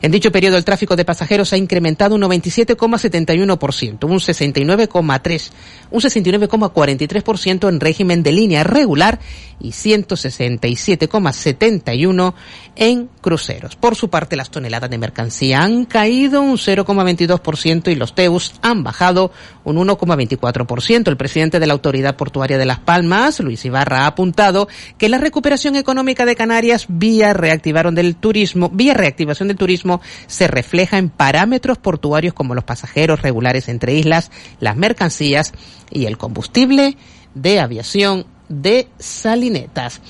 En 0.03 0.13
dicho 0.13 0.31
periodo 0.31 0.59
el 0.59 0.67
tráfico 0.67 0.95
de 0.95 1.07
pasajeros 1.07 1.55
ha 1.55 1.57
incrementado 1.57 2.15
un 2.15 2.21
97,71%, 2.21 4.05
un 4.05 4.19
69,3, 4.19 5.51
un 5.91 6.01
69,43% 6.03 7.69
en 7.71 7.81
régimen 7.81 8.23
de 8.23 8.33
línea 8.33 8.65
regular 8.65 9.19
y 9.61 9.71
167,71 9.71 12.35
en 12.77 12.98
cruceros. 13.07 13.77
Por 13.77 13.95
su 13.95 14.11
parte, 14.11 14.37
las 14.37 14.51
toneladas 14.51 14.91
de 14.91 14.99
mercancía 14.99 15.63
han 15.63 15.85
caído 15.85 16.43
un 16.43 16.57
0,22% 16.57 17.91
y 17.91 17.95
los 17.95 18.15
TEUs 18.15 18.55
han 18.63 18.83
bajado 18.83 19.33
un 19.65 19.77
1,24%. 19.77 21.09
El 21.09 21.17
presidente 21.17 21.61
de 21.61 21.67
la 21.67 21.73
Autoridad 21.73 22.17
Portuaria 22.17 22.59
de 22.59 22.67
Las 22.67 22.81
Palmas, 22.81 23.41
Luis 23.41 23.65
Ibarra, 23.65 24.01
ha 24.01 24.07
apuntado 24.07 24.69
que 24.99 25.09
la 25.09 25.19
recuperación 25.19 25.77
económica 25.77 26.25
de 26.27 26.37
Canarias 26.37 26.87
vía 26.89 27.33
reactivaron 27.33 27.95
del 27.95 28.17
turismo, 28.17 28.71
vía 28.71 28.95
reactivación 28.95 29.49
del 29.49 29.57
turismo 29.57 30.01
se 30.27 30.49
refleja 30.49 30.99
en 30.99 31.11
parámetros 31.11 31.79
portuarios 31.79 32.35
como 32.35 32.55
los 32.55 32.65
pasajeros 32.65 33.23
regulares 33.23 33.69
entre 33.69 33.95
islas, 33.95 34.31
las 34.61 34.77
mercancías 34.77 35.53
y 35.91 36.07
el 36.07 36.19
combustible 36.19 36.97
de 37.35 37.61
aviación 37.61 38.27
de 38.49 38.89
Salinetas. 38.99 40.01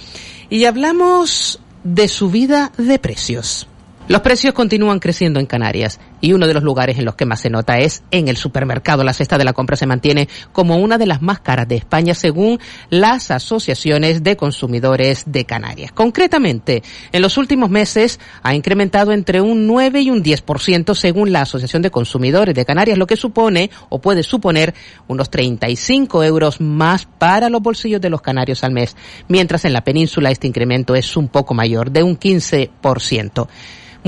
Y 0.51 0.65
hablamos 0.65 1.61
de 1.95 2.09
subida 2.09 2.73
de 2.77 2.99
precios. 2.99 3.68
Los 4.09 4.23
precios 4.23 4.55
continúan 4.55 5.01
creciendo 5.01 5.39
en 5.39 5.45
Canarias 5.45 6.01
y 6.23 6.33
uno 6.33 6.47
de 6.47 6.55
los 6.55 6.63
lugares 6.63 6.99
en 6.99 7.05
los 7.05 7.15
que 7.15 7.27
más 7.27 7.41
se 7.41 7.51
nota 7.51 7.77
es 7.77 8.03
en 8.11 8.29
el 8.29 8.39
supermercado. 8.39 9.05
La 9.05 9.13
cesta 9.13 9.37
de 9.37 9.45
la 9.45 9.53
compra 9.53 9.77
se 9.77 9.87
mantiene 9.87 10.31
como 10.51 10.79
una 10.79 10.97
de 10.97 11.05
las 11.05 11.21
más 11.21 11.41
caras 11.41 11.69
de 11.69 11.77
España 11.77 12.15
según 12.15 12.59
las 12.89 13.31
asociaciones 13.31 14.23
de 14.23 14.35
consumidores 14.39 15.25
de 15.27 15.45
Canarias. 15.45 15.93
Concretamente, 15.93 16.83
en 17.13 17.21
los 17.21 17.37
últimos 17.37 17.69
meses 17.69 18.19
ha 18.43 18.55
incrementado 18.55 19.13
entre 19.13 19.43
un 19.43 19.67
9 19.67 20.01
y 20.01 20.11
un 20.11 20.25
10% 20.25 20.95
según 20.95 21.31
la 21.31 21.43
Asociación 21.43 21.83
de 21.83 21.91
Consumidores 21.91 22.55
de 22.55 22.65
Canarias, 22.65 22.97
lo 22.97 23.07
que 23.07 23.17
supone 23.17 23.71
o 23.91 24.01
puede 24.01 24.23
suponer 24.23 24.73
unos 25.07 25.29
35 25.29 26.25
euros 26.25 26.63
más 26.63 27.05
para 27.05 27.51
los 27.51 27.61
bolsillos 27.61 28.01
de 28.01 28.09
los 28.09 28.23
canarios 28.23 28.65
al 28.65 28.73
mes, 28.73 28.97
mientras 29.29 29.67
en 29.67 29.75
la 29.75 29.85
península 29.85 30.31
este 30.31 30.47
incremento 30.47 30.95
es 30.95 31.15
un 31.15 31.29
poco 31.29 31.53
mayor, 31.53 31.91
de 31.91 32.03
un 32.03 32.19
15%. 32.19 33.49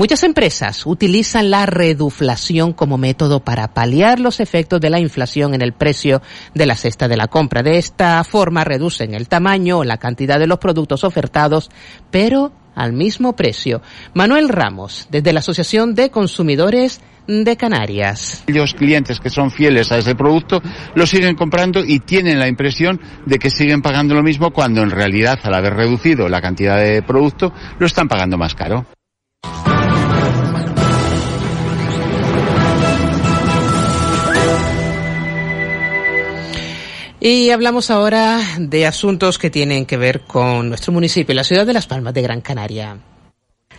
Muchas 0.01 0.23
empresas 0.23 0.87
utilizan 0.87 1.51
la 1.51 1.67
reduflación 1.67 2.73
como 2.73 2.97
método 2.97 3.41
para 3.41 3.71
paliar 3.75 4.19
los 4.19 4.39
efectos 4.39 4.81
de 4.81 4.89
la 4.89 4.99
inflación 4.99 5.53
en 5.53 5.61
el 5.61 5.73
precio 5.73 6.23
de 6.55 6.65
la 6.65 6.73
cesta 6.73 7.07
de 7.07 7.17
la 7.17 7.27
compra. 7.27 7.61
De 7.61 7.77
esta 7.77 8.23
forma 8.23 8.63
reducen 8.63 9.13
el 9.13 9.27
tamaño 9.27 9.77
o 9.77 9.83
la 9.83 9.97
cantidad 9.97 10.39
de 10.39 10.47
los 10.47 10.57
productos 10.57 11.03
ofertados, 11.03 11.69
pero 12.09 12.51
al 12.73 12.93
mismo 12.93 13.35
precio. 13.35 13.83
Manuel 14.15 14.49
Ramos, 14.49 15.07
desde 15.11 15.33
la 15.33 15.41
Asociación 15.41 15.93
de 15.93 16.09
Consumidores 16.09 16.99
de 17.27 17.55
Canarias. 17.55 18.43
Los 18.47 18.73
clientes 18.73 19.19
que 19.19 19.29
son 19.29 19.51
fieles 19.51 19.91
a 19.91 19.99
ese 19.99 20.15
producto 20.15 20.63
lo 20.95 21.05
siguen 21.05 21.35
comprando 21.35 21.85
y 21.85 21.99
tienen 21.99 22.39
la 22.39 22.47
impresión 22.47 22.99
de 23.27 23.37
que 23.37 23.51
siguen 23.51 23.83
pagando 23.83 24.15
lo 24.15 24.23
mismo 24.23 24.49
cuando 24.49 24.81
en 24.81 24.89
realidad 24.89 25.37
al 25.43 25.53
haber 25.53 25.75
reducido 25.75 26.27
la 26.27 26.41
cantidad 26.41 26.77
de 26.77 27.03
producto 27.03 27.53
lo 27.77 27.85
están 27.85 28.07
pagando 28.07 28.39
más 28.39 28.55
caro. 28.55 28.87
Y 37.23 37.51
hablamos 37.51 37.91
ahora 37.91 38.41
de 38.57 38.87
asuntos 38.87 39.37
que 39.37 39.51
tienen 39.51 39.85
que 39.85 39.95
ver 39.95 40.21
con 40.21 40.69
nuestro 40.69 40.91
municipio, 40.91 41.35
la 41.35 41.43
ciudad 41.43 41.67
de 41.67 41.73
Las 41.73 41.85
Palmas 41.85 42.15
de 42.15 42.23
Gran 42.23 42.41
Canaria. 42.41 42.97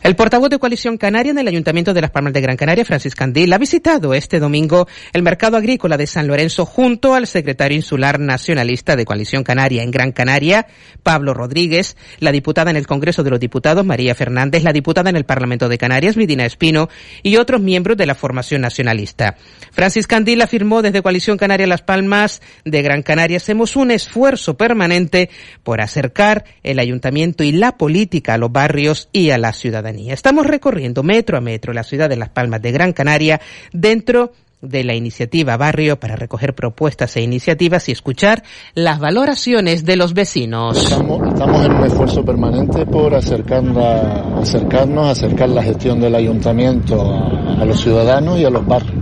El 0.02 0.16
portavoz 0.16 0.50
de 0.50 0.58
Coalición 0.58 0.98
Canaria 0.98 1.30
en 1.30 1.38
el 1.38 1.46
Ayuntamiento 1.46 1.94
de 1.94 2.00
Las 2.00 2.10
Palmas 2.10 2.32
de 2.32 2.40
Gran 2.40 2.56
Canaria, 2.56 2.84
Francis 2.84 3.14
Candil, 3.14 3.52
ha 3.52 3.58
visitado 3.58 4.14
este 4.14 4.40
domingo 4.40 4.88
el 5.12 5.22
mercado 5.22 5.56
agrícola 5.56 5.96
de 5.96 6.08
San 6.08 6.26
Lorenzo 6.26 6.66
junto 6.66 7.14
al 7.14 7.28
secretario 7.28 7.76
insular 7.76 8.18
nacionalista 8.18 8.96
de 8.96 9.04
Coalición 9.04 9.44
Canaria 9.44 9.84
en 9.84 9.92
Gran 9.92 10.10
Canaria, 10.10 10.66
Pablo 11.04 11.34
Rodríguez, 11.34 11.96
la 12.18 12.32
diputada 12.32 12.72
en 12.72 12.76
el 12.76 12.88
Congreso 12.88 13.22
de 13.22 13.30
los 13.30 13.38
Diputados, 13.38 13.86
María 13.86 14.16
Fernández, 14.16 14.64
la 14.64 14.72
diputada 14.72 15.08
en 15.08 15.14
el 15.14 15.24
Parlamento 15.24 15.68
de 15.68 15.78
Canarias, 15.78 16.16
Midina 16.16 16.46
Espino, 16.46 16.88
y 17.22 17.36
otros 17.36 17.60
miembros 17.60 17.96
de 17.96 18.06
la 18.06 18.16
formación 18.16 18.62
nacionalista. 18.62 19.36
Francis 19.70 20.08
Candil 20.08 20.42
afirmó 20.42 20.82
desde 20.82 21.02
Coalición 21.02 21.38
Canaria 21.38 21.68
Las 21.68 21.82
Palmas 21.82 22.42
de 22.64 22.82
Gran 22.82 23.02
Canaria, 23.04 23.36
hacemos 23.36 23.76
un 23.76 23.92
esfuerzo 23.92 24.56
permanente 24.56 25.30
por 25.62 25.80
acercar 25.80 26.44
el 26.64 26.80
ayuntamiento 26.80 27.44
y 27.44 27.52
la 27.52 27.76
política 27.76 28.34
a 28.34 28.38
los 28.38 28.50
barrios 28.50 29.08
y 29.12 29.30
a 29.30 29.38
la 29.38 29.52
ciudadanía. 29.52 29.91
Estamos 29.98 30.46
recorriendo 30.46 31.02
metro 31.02 31.36
a 31.36 31.40
metro 31.40 31.72
la 31.72 31.82
ciudad 31.82 32.08
de 32.08 32.16
Las 32.16 32.30
Palmas 32.30 32.62
de 32.62 32.72
Gran 32.72 32.92
Canaria 32.92 33.40
dentro 33.72 34.32
de 34.62 34.84
la 34.84 34.94
iniciativa 34.94 35.56
Barrio 35.56 35.98
para 35.98 36.14
recoger 36.16 36.54
propuestas 36.54 37.16
e 37.16 37.20
iniciativas 37.20 37.88
y 37.88 37.92
escuchar 37.92 38.44
las 38.74 39.00
valoraciones 39.00 39.84
de 39.84 39.96
los 39.96 40.14
vecinos. 40.14 40.78
Estamos, 40.78 41.20
en 41.66 41.72
un 41.72 41.84
esfuerzo 41.84 42.24
permanente 42.24 42.86
por 42.86 43.12
acercarnos, 43.14 44.38
acercar 44.40 45.48
la 45.48 45.62
gestión 45.62 46.00
del 46.00 46.14
ayuntamiento 46.14 47.02
a 47.02 47.64
los 47.64 47.80
ciudadanos 47.80 48.38
y 48.38 48.44
a 48.44 48.50
los 48.50 48.64
barrios, 48.64 48.94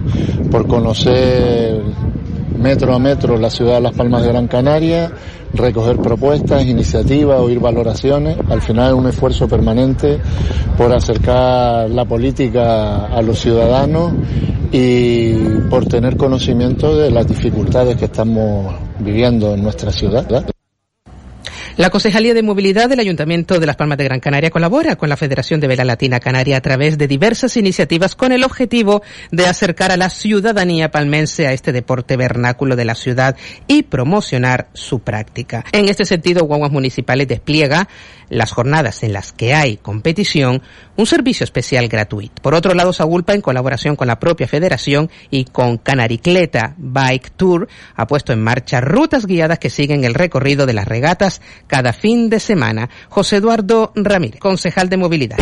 por 0.51 0.67
conocer 0.67 1.83
metro 2.59 2.95
a 2.95 2.99
metro 2.99 3.37
la 3.37 3.51
ciudad 3.51 3.75
de 3.75 3.81
Las 3.83 3.95
Palmas 3.95 4.23
de 4.23 4.29
Gran 4.29 4.49
Canaria, 4.49 5.13
recoger 5.55 5.99
propuestas, 5.99 6.65
iniciativas, 6.65 7.41
oír 7.41 7.61
valoraciones. 7.61 8.37
Al 8.49 8.63
final 8.63 8.89
es 8.89 8.95
un 8.95 9.07
esfuerzo 9.09 9.49
permanente 9.49 10.19
por 10.77 10.93
acercar 10.93 11.91
la 11.91 12.05
política 12.05 13.07
a 13.07 13.23
los 13.23 13.39
ciudadanos 13.39 14.13
y 14.73 15.35
por 15.69 15.87
tener 15.87 16.17
conocimiento 16.17 16.97
de 16.97 17.11
las 17.11 17.27
dificultades 17.27 17.97
que 17.97 18.05
estamos 18.07 18.75
viviendo 19.01 19.55
en 19.55 19.63
nuestra 19.63 19.91
ciudad. 19.91 20.47
La 21.77 21.91
Concejalía 21.91 22.35
de 22.35 22.43
Movilidad 22.43 22.89
del 22.89 23.01
Ayuntamiento 23.01 23.59
de 23.59 23.67
Las 23.67 23.77
Palmas 23.77 23.97
de 23.97 24.05
Gran 24.05 24.21
Canaria 24.21 24.51
colabora 24.51 24.97
con 24.97 25.09
la 25.09 25.17
Federación 25.17 25.61
de 25.61 25.69
Vela 25.69 25.85
Latina 25.85 26.21
Canaria 26.21 26.57
a 26.57 26.61
través 26.61 26.99
de 26.99 27.07
diversas 27.07 27.57
iniciativas 27.57 28.17
con 28.17 28.33
el 28.33 28.45
objetivo 28.45 29.03
de 29.31 29.47
acercar 29.47 29.93
a 29.93 29.97
la 29.97 30.11
ciudadanía 30.11 30.91
palmense 30.91 31.47
a 31.47 31.53
este 31.53 31.73
deporte 31.73 32.17
vernáculo 32.17 32.77
de 32.77 32.85
la 32.85 32.95
ciudad 32.95 33.37
y 33.67 33.85
promocionar 33.85 34.69
su 34.73 35.01
práctica. 35.01 35.65
En 35.73 35.89
este 35.89 36.05
sentido, 36.05 36.45
Guaguas 36.45 36.73
Municipales 36.73 37.29
despliega 37.29 37.89
las 38.31 38.53
jornadas 38.53 39.03
en 39.03 39.13
las 39.13 39.33
que 39.33 39.53
hay 39.53 39.77
competición, 39.77 40.63
un 40.97 41.07
servicio 41.07 41.45
especial 41.45 41.89
gratuito. 41.89 42.41
Por 42.41 42.55
otro 42.55 42.73
lado, 42.75 42.93
Sagulpa, 42.93 43.35
en 43.35 43.43
colaboración 43.43 43.97
con 43.97 44.07
la 44.07 44.19
propia 44.19 44.49
federación 44.49 45.11
y 45.31 45.45
con 45.45 45.77
Canaricleta 45.77 46.75
Bike 46.79 47.33
Tour, 47.37 47.69
ha 47.95 48.07
puesto 48.07 48.33
en 48.33 48.43
marcha 48.43 48.81
rutas 48.81 49.27
guiadas 49.27 49.59
que 49.59 49.69
siguen 49.69 50.05
el 50.05 50.15
recorrido 50.15 50.65
de 50.65 50.73
las 50.73 50.89
regatas 50.89 51.43
cada 51.67 51.93
fin 51.93 52.31
de 52.31 52.41
semana. 52.41 52.89
José 53.09 53.37
Eduardo 53.37 53.93
Ramírez, 53.95 54.41
concejal 54.41 54.89
de 54.89 54.97
movilidad. 54.97 55.37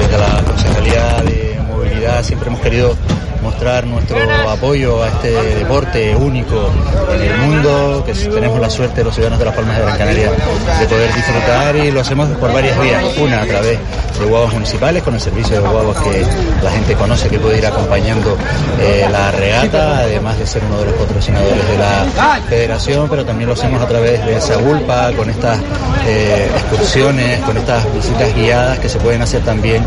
Mostrar 3.49 3.87
nuestro 3.87 4.19
apoyo 4.51 5.03
a 5.03 5.09
este 5.09 5.31
deporte 5.55 6.15
único 6.15 6.71
en 7.15 7.23
el 7.23 7.37
mundo, 7.39 8.05
que 8.05 8.13
tenemos 8.13 8.61
la 8.61 8.69
suerte 8.69 9.03
los 9.03 9.15
ciudadanos 9.15 9.39
de 9.39 9.45
las 9.47 9.55
Palmas 9.55 9.77
de 9.79 9.83
Gran 9.85 9.97
Canaria 9.97 10.31
de 10.79 10.87
poder 10.87 11.15
disfrutar 11.15 11.77
y 11.77 11.91
lo 11.91 12.01
hacemos 12.01 12.29
por 12.37 12.53
varias 12.53 12.79
vías. 12.79 13.03
Una 13.17 13.41
a 13.41 13.47
través 13.47 13.79
de 14.19 14.27
guaguas 14.27 14.53
municipales, 14.53 15.03
con 15.03 15.15
el 15.15 15.21
servicio 15.21 15.63
de 15.63 15.67
guaguas 15.67 15.97
que 16.03 16.27
la 16.63 16.71
gente 16.71 16.95
conoce, 16.95 17.29
que 17.31 17.39
puede 17.39 17.59
ir 17.59 17.67
acompañando 17.67 18.37
eh, 18.81 19.07
la 19.11 19.31
regata, 19.31 20.01
además 20.01 20.39
de 20.39 20.47
ser 20.47 20.63
uno 20.65 20.81
de 20.81 20.87
los 20.87 20.95
patrocinadores 20.95 21.69
de 21.69 21.79
la 21.79 22.41
federación, 22.49 23.09
pero 23.09 23.25
también 23.25 23.49
lo 23.49 23.55
hacemos 23.55 23.81
a 23.81 23.87
través 23.87 24.25
de 24.27 24.41
Sagulpa, 24.41 25.11
con 25.13 25.31
estas 25.31 25.59
eh, 26.07 26.51
excursiones, 26.55 27.41
con 27.41 27.57
estas 27.57 27.93
visitas 27.95 28.35
guiadas 28.35 28.79
que 28.79 28.89
se 28.89 28.99
pueden 28.99 29.23
hacer 29.23 29.43
también 29.43 29.83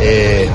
eh, 0.00 0.48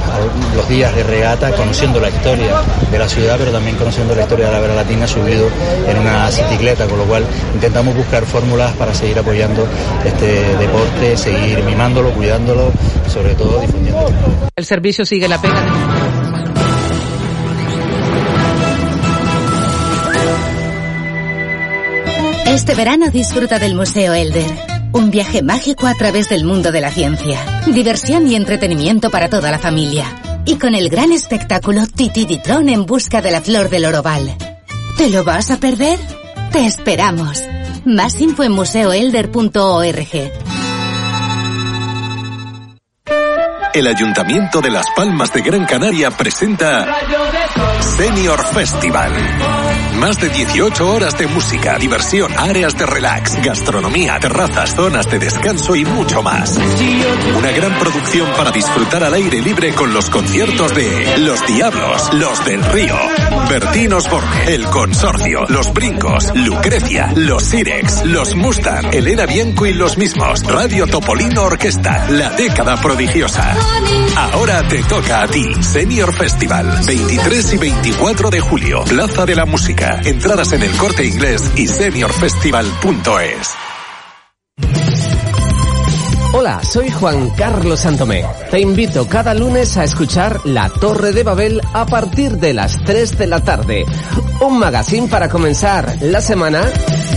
los 0.55 0.67
días 0.69 0.95
de 0.95 1.03
regata, 1.03 1.51
conociendo 1.51 1.99
la 1.99 2.09
historia 2.09 2.44
de 2.91 2.99
la 2.99 3.07
ciudad, 3.07 3.35
pero 3.37 3.51
también 3.51 3.75
conociendo 3.75 4.15
la 4.15 4.23
historia 4.23 4.47
de 4.47 4.51
la 4.51 4.59
vera 4.59 4.75
latina 4.75 5.07
subido 5.07 5.47
en 5.87 5.97
una 5.97 6.27
bicicleta, 6.27 6.85
con 6.87 6.97
lo 6.97 7.05
cual 7.05 7.25
intentamos 7.53 7.95
buscar 7.95 8.25
fórmulas 8.25 8.73
para 8.73 8.93
seguir 8.93 9.19
apoyando 9.19 9.67
este 10.05 10.55
deporte, 10.57 11.17
seguir 11.17 11.63
mimándolo, 11.63 12.11
cuidándolo, 12.11 12.71
sobre 13.11 13.33
todo 13.35 13.59
difundiéndolo. 13.59 14.09
El 14.55 14.65
servicio 14.65 15.05
sigue 15.05 15.27
la 15.27 15.41
pena. 15.41 15.65
Este 22.47 22.73
verano 22.75 23.09
disfruta 23.09 23.59
del 23.59 23.75
Museo 23.75 24.13
Elder. 24.13 24.45
Un 24.93 25.11
viaje 25.11 25.41
mágico 25.41 25.87
a 25.87 25.93
través 25.93 26.29
del 26.29 26.45
mundo 26.45 26.71
de 26.71 26.79
la 26.79 26.89
ciencia. 26.89 27.37
Diversión 27.67 28.31
y 28.31 28.35
entretenimiento 28.35 29.11
para 29.11 29.27
toda 29.29 29.51
la 29.51 29.59
familia 29.59 30.05
y 30.45 30.57
con 30.57 30.75
el 30.75 30.89
gran 30.89 31.11
espectáculo 31.11 31.87
Titi 31.87 32.25
Ditron 32.25 32.69
en 32.69 32.85
busca 32.85 33.21
de 33.21 33.31
la 33.31 33.41
flor 33.41 33.69
del 33.69 33.85
oroval. 33.85 34.35
¿Te 34.97 35.09
lo 35.09 35.23
vas 35.23 35.51
a 35.51 35.57
perder? 35.57 35.99
Te 36.51 36.65
esperamos. 36.65 37.43
Más 37.85 38.19
info 38.21 38.43
en 38.43 38.53
museoelder.org. 38.53 40.31
El 43.73 43.87
Ayuntamiento 43.87 44.61
de 44.61 44.69
Las 44.69 44.85
Palmas 44.95 45.33
de 45.33 45.41
Gran 45.41 45.65
Canaria 45.65 46.09
presenta 46.09 46.95
Senior 47.97 48.41
Festival. 48.45 49.11
Más 49.99 50.19
de 50.19 50.29
18 50.29 50.87
horas 50.89 51.17
de 51.17 51.25
música, 51.27 51.77
diversión, 51.77 52.31
áreas 52.37 52.77
de 52.77 52.85
relax, 52.85 53.41
gastronomía, 53.41 54.19
terrazas, 54.19 54.75
zonas 54.75 55.09
de 55.09 55.19
descanso 55.19 55.75
y 55.75 55.85
mucho 55.85 56.21
más. 56.21 56.57
Una 57.37 57.51
gran 57.51 57.79
producción 57.79 58.29
para 58.35 58.51
disfrutar 58.51 59.03
al 59.03 59.13
aire 59.13 59.41
libre 59.41 59.73
con 59.73 59.93
los 59.93 60.09
conciertos 60.09 60.75
de 60.75 61.17
Los 61.19 61.45
Diablos, 61.47 62.13
Los 62.13 62.45
del 62.45 62.63
Río, 62.65 62.95
Bertinos 63.49 64.09
Borne, 64.09 64.53
El 64.53 64.65
Consorcio, 64.65 65.45
Los 65.47 65.73
Brincos, 65.73 66.31
Lucrecia, 66.35 67.11
Los 67.15 67.43
Sirex, 67.43 68.05
Los 68.05 68.35
Mustang, 68.35 68.93
Elena 68.93 69.25
Bianco 69.25 69.65
y 69.65 69.73
los 69.73 69.97
mismos, 69.97 70.43
Radio 70.43 70.87
Topolino 70.87 71.43
Orquesta, 71.43 72.07
La 72.09 72.31
Década 72.31 72.79
Prodigiosa. 72.81 73.55
Ahora 74.17 74.67
te 74.67 74.83
toca 74.83 75.21
a 75.21 75.27
ti, 75.27 75.45
Senior 75.61 76.13
Festival, 76.13 76.81
23 76.85 77.53
y 77.53 77.57
24 77.57 78.29
de 78.29 78.39
julio, 78.41 78.83
Plaza 78.83 79.25
de 79.25 79.35
la 79.35 79.45
Música. 79.45 79.84
Entradas 79.85 80.51
en 80.53 80.63
el 80.63 80.71
corte 80.77 81.05
inglés 81.05 81.51
y 81.55 81.67
seniorfestival.es. 81.67 83.51
Hola, 86.33 86.63
soy 86.63 86.89
Juan 86.89 87.29
Carlos 87.29 87.81
Santomé. 87.81 88.25
Te 88.49 88.59
invito 88.59 89.07
cada 89.07 89.35
lunes 89.35 89.77
a 89.77 89.83
escuchar 89.83 90.41
La 90.45 90.69
Torre 90.69 91.11
de 91.11 91.23
Babel 91.23 91.61
a 91.73 91.85
partir 91.85 92.37
de 92.37 92.53
las 92.53 92.83
3 92.83 93.17
de 93.17 93.27
la 93.27 93.41
tarde. 93.41 93.85
Un 94.41 94.59
magazine 94.59 95.07
para 95.07 95.29
comenzar 95.29 95.97
la 96.01 96.19
semana 96.19 96.63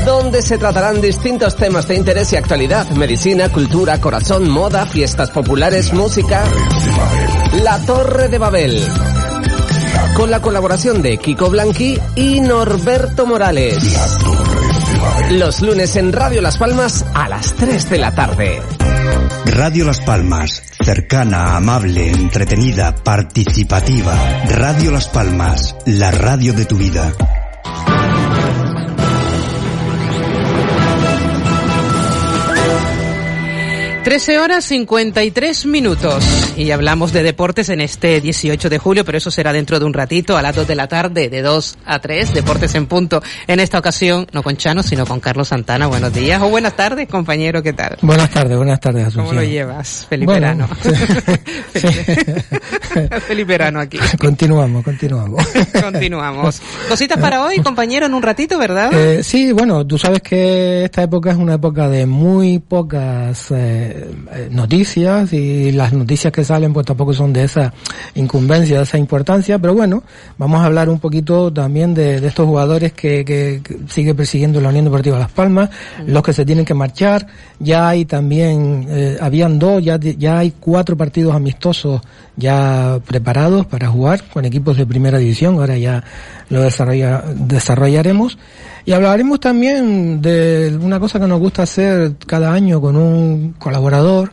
donde 0.04 0.42
se 0.42 0.58
tratarán 0.58 1.00
distintos 1.00 1.56
temas 1.56 1.88
de 1.88 1.96
interés 1.96 2.32
y 2.34 2.36
actualidad. 2.36 2.88
Medicina, 2.90 3.48
cultura, 3.48 3.98
corazón, 3.98 4.48
moda, 4.48 4.84
fiestas 4.84 5.30
populares, 5.30 5.92
música. 5.94 6.44
La 7.64 7.78
Torre 7.78 8.28
de 8.28 8.38
Babel 8.38 9.17
con 10.18 10.32
la 10.32 10.42
colaboración 10.42 11.00
de 11.00 11.16
Kiko 11.16 11.48
Blanqui 11.48 11.96
y 12.16 12.40
Norberto 12.40 13.24
Morales. 13.24 13.78
Los 15.30 15.60
lunes 15.60 15.94
en 15.94 16.12
Radio 16.12 16.42
Las 16.42 16.58
Palmas 16.58 17.06
a 17.14 17.28
las 17.28 17.54
3 17.54 17.88
de 17.88 17.98
la 17.98 18.12
tarde. 18.12 18.60
Radio 19.46 19.84
Las 19.84 20.00
Palmas, 20.00 20.60
cercana, 20.84 21.56
amable, 21.56 22.10
entretenida, 22.10 22.96
participativa. 22.96 24.42
Radio 24.48 24.90
Las 24.90 25.06
Palmas, 25.06 25.76
la 25.86 26.10
radio 26.10 26.52
de 26.52 26.64
tu 26.64 26.76
vida. 26.76 27.12
13 34.02 34.38
horas 34.40 34.64
53 34.64 35.66
minutos 35.66 36.47
y 36.58 36.70
hablamos 36.72 37.12
de 37.12 37.22
deportes 37.22 37.68
en 37.68 37.80
este 37.80 38.20
18 38.20 38.68
de 38.68 38.78
julio, 38.78 39.04
pero 39.04 39.18
eso 39.18 39.30
será 39.30 39.52
dentro 39.52 39.78
de 39.78 39.84
un 39.84 39.94
ratito 39.94 40.36
a 40.36 40.42
las 40.42 40.56
2 40.56 40.66
de 40.66 40.74
la 40.74 40.88
tarde, 40.88 41.28
de 41.28 41.40
2 41.42 41.78
a 41.86 42.00
3, 42.00 42.34
deportes 42.34 42.74
en 42.74 42.86
punto. 42.86 43.22
En 43.46 43.60
esta 43.60 43.78
ocasión, 43.78 44.26
no 44.32 44.42
con 44.42 44.56
Chano, 44.56 44.82
sino 44.82 45.06
con 45.06 45.20
Carlos 45.20 45.48
Santana. 45.48 45.86
Buenos 45.86 46.12
días 46.12 46.42
o 46.42 46.48
buenas 46.48 46.74
tardes, 46.74 47.08
compañero, 47.08 47.62
¿qué 47.62 47.72
tal? 47.72 47.96
Buenas 48.02 48.30
tardes, 48.30 48.56
buenas 48.56 48.80
tardes, 48.80 49.06
Asunción. 49.06 49.26
¿Cómo 49.26 49.40
lo 49.40 49.46
llevas? 49.46 50.06
Feliz 50.08 50.26
verano. 50.26 50.68
Feliz 53.26 53.46
verano 53.46 53.80
aquí. 53.80 53.98
Continuamos, 54.18 54.84
continuamos. 54.84 55.46
continuamos. 55.80 56.60
Cositas 56.88 57.18
para 57.18 57.44
hoy, 57.44 57.60
compañero, 57.60 58.06
en 58.06 58.14
un 58.14 58.22
ratito, 58.22 58.58
¿verdad? 58.58 58.92
Eh, 58.92 59.22
sí, 59.22 59.52
bueno, 59.52 59.86
tú 59.86 59.96
sabes 59.96 60.22
que 60.22 60.84
esta 60.84 61.02
época 61.02 61.30
es 61.30 61.36
una 61.36 61.54
época 61.54 61.88
de 61.88 62.06
muy 62.06 62.58
pocas... 62.58 63.50
Eh, 63.50 64.08
eh, 64.32 64.48
noticias 64.50 65.32
y 65.32 65.72
las 65.72 65.92
noticias 65.92 66.32
que 66.32 66.44
salen 66.48 66.72
pues 66.72 66.86
tampoco 66.86 67.14
son 67.14 67.32
de 67.32 67.44
esa 67.44 67.72
incumbencia, 68.14 68.78
de 68.78 68.82
esa 68.82 68.98
importancia, 68.98 69.58
pero 69.58 69.74
bueno, 69.74 70.02
vamos 70.36 70.60
a 70.60 70.64
hablar 70.64 70.88
un 70.88 70.98
poquito 70.98 71.52
también 71.52 71.94
de, 71.94 72.16
estos 72.26 72.46
jugadores 72.46 72.92
que, 72.92 73.24
que, 73.24 73.62
sigue 73.88 74.14
persiguiendo 74.14 74.60
la 74.60 74.70
Unión 74.70 74.86
Deportiva 74.86 75.18
Las 75.18 75.30
Palmas, 75.30 75.70
los 76.06 76.22
que 76.22 76.32
se 76.32 76.44
tienen 76.44 76.64
que 76.64 76.74
marchar, 76.74 77.26
ya 77.58 77.88
hay 77.88 78.04
también, 78.04 78.86
eh, 78.88 79.16
habían 79.20 79.58
dos, 79.58 79.82
ya, 79.84 79.96
ya 79.98 80.38
hay 80.38 80.52
cuatro 80.58 80.96
partidos 80.96 81.34
amistosos 81.34 82.00
ya 82.36 83.00
preparados 83.06 83.66
para 83.66 83.88
jugar 83.88 84.24
con 84.32 84.44
equipos 84.44 84.76
de 84.76 84.86
primera 84.86 85.18
división, 85.18 85.56
ahora 85.56 85.76
ya 85.76 86.04
lo 86.50 86.62
desarrolla, 86.62 87.24
desarrollaremos. 87.34 88.38
Y 88.88 88.92
hablaremos 88.94 89.38
también 89.38 90.22
de 90.22 90.74
una 90.80 90.98
cosa 90.98 91.20
que 91.20 91.26
nos 91.26 91.38
gusta 91.38 91.64
hacer 91.64 92.14
cada 92.26 92.54
año 92.54 92.80
con 92.80 92.96
un 92.96 93.52
colaborador, 93.58 94.32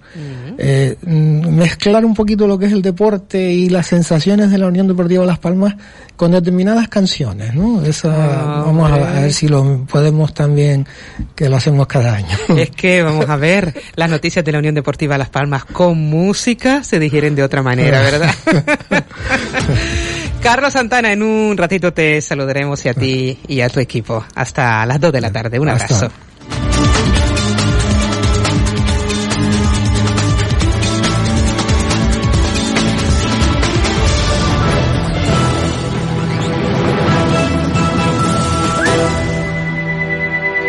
eh, 0.58 0.96
mezclar 1.06 2.06
un 2.06 2.13
poquito 2.13 2.48
lo 2.48 2.58
que 2.58 2.68
es 2.68 2.72
el 2.72 2.82
deporte 2.82 3.52
y 3.52 3.68
las 3.68 3.88
sensaciones 3.88 4.52
de 4.52 4.58
la 4.58 4.68
Unión 4.68 4.88
Deportiva 4.88 5.26
Las 5.26 5.39
Palmas 5.39 5.76
con 6.15 6.32
determinadas 6.32 6.88
canciones, 6.88 7.54
¿no? 7.54 7.84
Esa, 7.84 8.13
ah, 8.13 8.63
vamos 8.65 8.89
a, 8.89 8.96
ver 8.96 9.34
si 9.34 9.50
lo 9.50 9.86
podemos 9.86 10.34
también, 10.34 10.88
que 11.36 11.50
lo 11.50 11.58
hacemos 11.58 11.86
cada 11.88 12.15
año. 12.15 12.38
Es 12.56 12.70
que, 12.70 13.04
vamos 13.04 13.28
a 13.28 13.36
ver, 13.36 13.74
las 13.98 14.10
noticias 14.10 14.46
de 14.46 14.54
la 14.54 14.60
Unión 14.60 14.74
Deportiva 14.74 15.18
Las 15.18 15.28
Palmas 15.28 15.65
con 15.65 15.98
música 15.98 16.82
se 16.82 16.98
digieren 16.98 17.36
de 17.36 17.44
otra 17.44 17.62
manera, 17.62 18.00
¿verdad? 18.00 18.34
Carlos 20.45 20.73
Santana, 20.73 21.12
en 21.12 21.23
un 21.23 21.58
ratito 21.58 21.91
te 21.91 22.21
saludaremos 22.21 22.86
y 22.86 22.89
a 22.89 22.93
ti 22.93 23.39
y 23.47 23.62
a 23.62 23.69
tu 23.69 23.79
equipo. 23.79 24.23
Hasta 24.36 24.86
las 24.86 25.01
2 25.01 25.12
de 25.12 25.19
la 25.19 25.31
tarde. 25.31 25.58
Un 25.58 25.69
abrazo. 25.69 26.08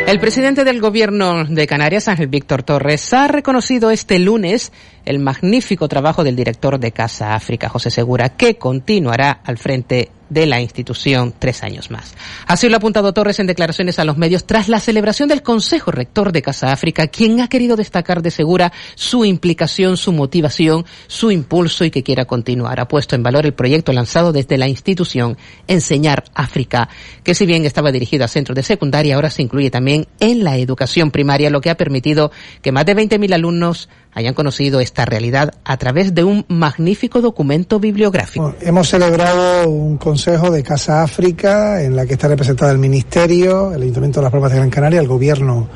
El 0.06 0.20
presidente 0.20 0.62
del 0.62 0.80
gobierno 0.80 1.42
de 1.46 1.66
Canarias, 1.66 2.06
Ángel 2.06 2.28
Víctor 2.28 2.62
Torres, 2.62 3.12
ha 3.12 3.26
reconocido 3.26 3.90
este 3.90 4.20
lunes 4.20 4.70
el 5.04 5.18
magnífico 5.18 5.88
trabajo 5.88 6.22
del 6.22 6.36
director 6.36 6.78
de 6.78 6.92
Casa 6.92 7.34
África, 7.34 7.68
José 7.68 7.90
Segura, 7.90 8.28
que 8.28 8.56
continuará 8.56 9.40
al 9.42 9.58
frente 9.58 10.12
de 10.28 10.46
la 10.46 10.60
institución 10.60 11.34
tres 11.38 11.62
años 11.62 11.90
más. 11.90 12.14
Así 12.46 12.68
lo 12.68 12.74
ha 12.74 12.78
apuntado 12.78 13.12
Torres 13.12 13.38
en 13.38 13.46
declaraciones 13.46 13.98
a 13.98 14.04
los 14.04 14.16
medios 14.16 14.44
tras 14.44 14.68
la 14.68 14.80
celebración 14.80 15.28
del 15.28 15.42
Consejo 15.42 15.90
Rector 15.90 16.32
de 16.32 16.42
Casa 16.42 16.72
África, 16.72 17.06
quien 17.08 17.40
ha 17.40 17.48
querido 17.48 17.76
destacar 17.76 18.22
de 18.22 18.30
Segura 18.30 18.72
su 18.94 19.24
implicación, 19.24 19.96
su 19.96 20.12
motivación, 20.12 20.84
su 21.06 21.30
impulso 21.30 21.84
y 21.84 21.90
que 21.90 22.02
quiera 22.02 22.24
continuar. 22.24 22.80
Ha 22.80 22.88
puesto 22.88 23.14
en 23.14 23.22
valor 23.22 23.46
el 23.46 23.54
proyecto 23.54 23.92
lanzado 23.92 24.32
desde 24.32 24.58
la 24.58 24.68
institución 24.68 25.36
Enseñar 25.68 26.24
África, 26.34 26.88
que 27.22 27.34
si 27.34 27.46
bien 27.46 27.64
estaba 27.64 27.92
dirigido 27.92 28.24
a 28.24 28.28
centros 28.28 28.56
de 28.56 28.62
secundaria, 28.62 29.14
ahora 29.14 29.30
se 29.30 29.42
incluye 29.42 29.70
también 29.70 30.06
en 30.20 30.44
la 30.44 30.56
educación 30.56 31.10
primaria, 31.10 31.50
lo 31.50 31.60
que 31.60 31.70
ha 31.70 31.76
permitido 31.76 32.30
que 32.62 32.72
más 32.72 32.86
de 32.86 32.96
20.000 32.96 33.34
alumnos 33.34 33.88
hayan 34.16 34.32
conocido 34.32 34.80
esta 34.80 35.04
realidad 35.04 35.52
a 35.62 35.76
través 35.76 36.14
de 36.14 36.24
un 36.24 36.46
magnífico 36.48 37.20
documento 37.20 37.78
bibliográfico. 37.78 38.54
hemos 38.62 38.88
celebrado 38.88 39.68
un 39.68 39.98
consejo 39.98 40.50
de 40.50 40.62
Casa 40.62 41.02
África 41.02 41.82
en 41.82 41.94
la 41.94 42.06
que 42.06 42.14
está 42.14 42.26
representada 42.26 42.72
el 42.72 42.78
Ministerio, 42.78 43.74
el 43.74 43.82
Ayuntamiento 43.82 44.20
de 44.20 44.24
las 44.24 44.32
Palmas 44.32 44.52
de 44.52 44.56
Gran 44.56 44.70
Canaria, 44.70 45.00
el 45.00 45.06
Gobierno 45.06 45.68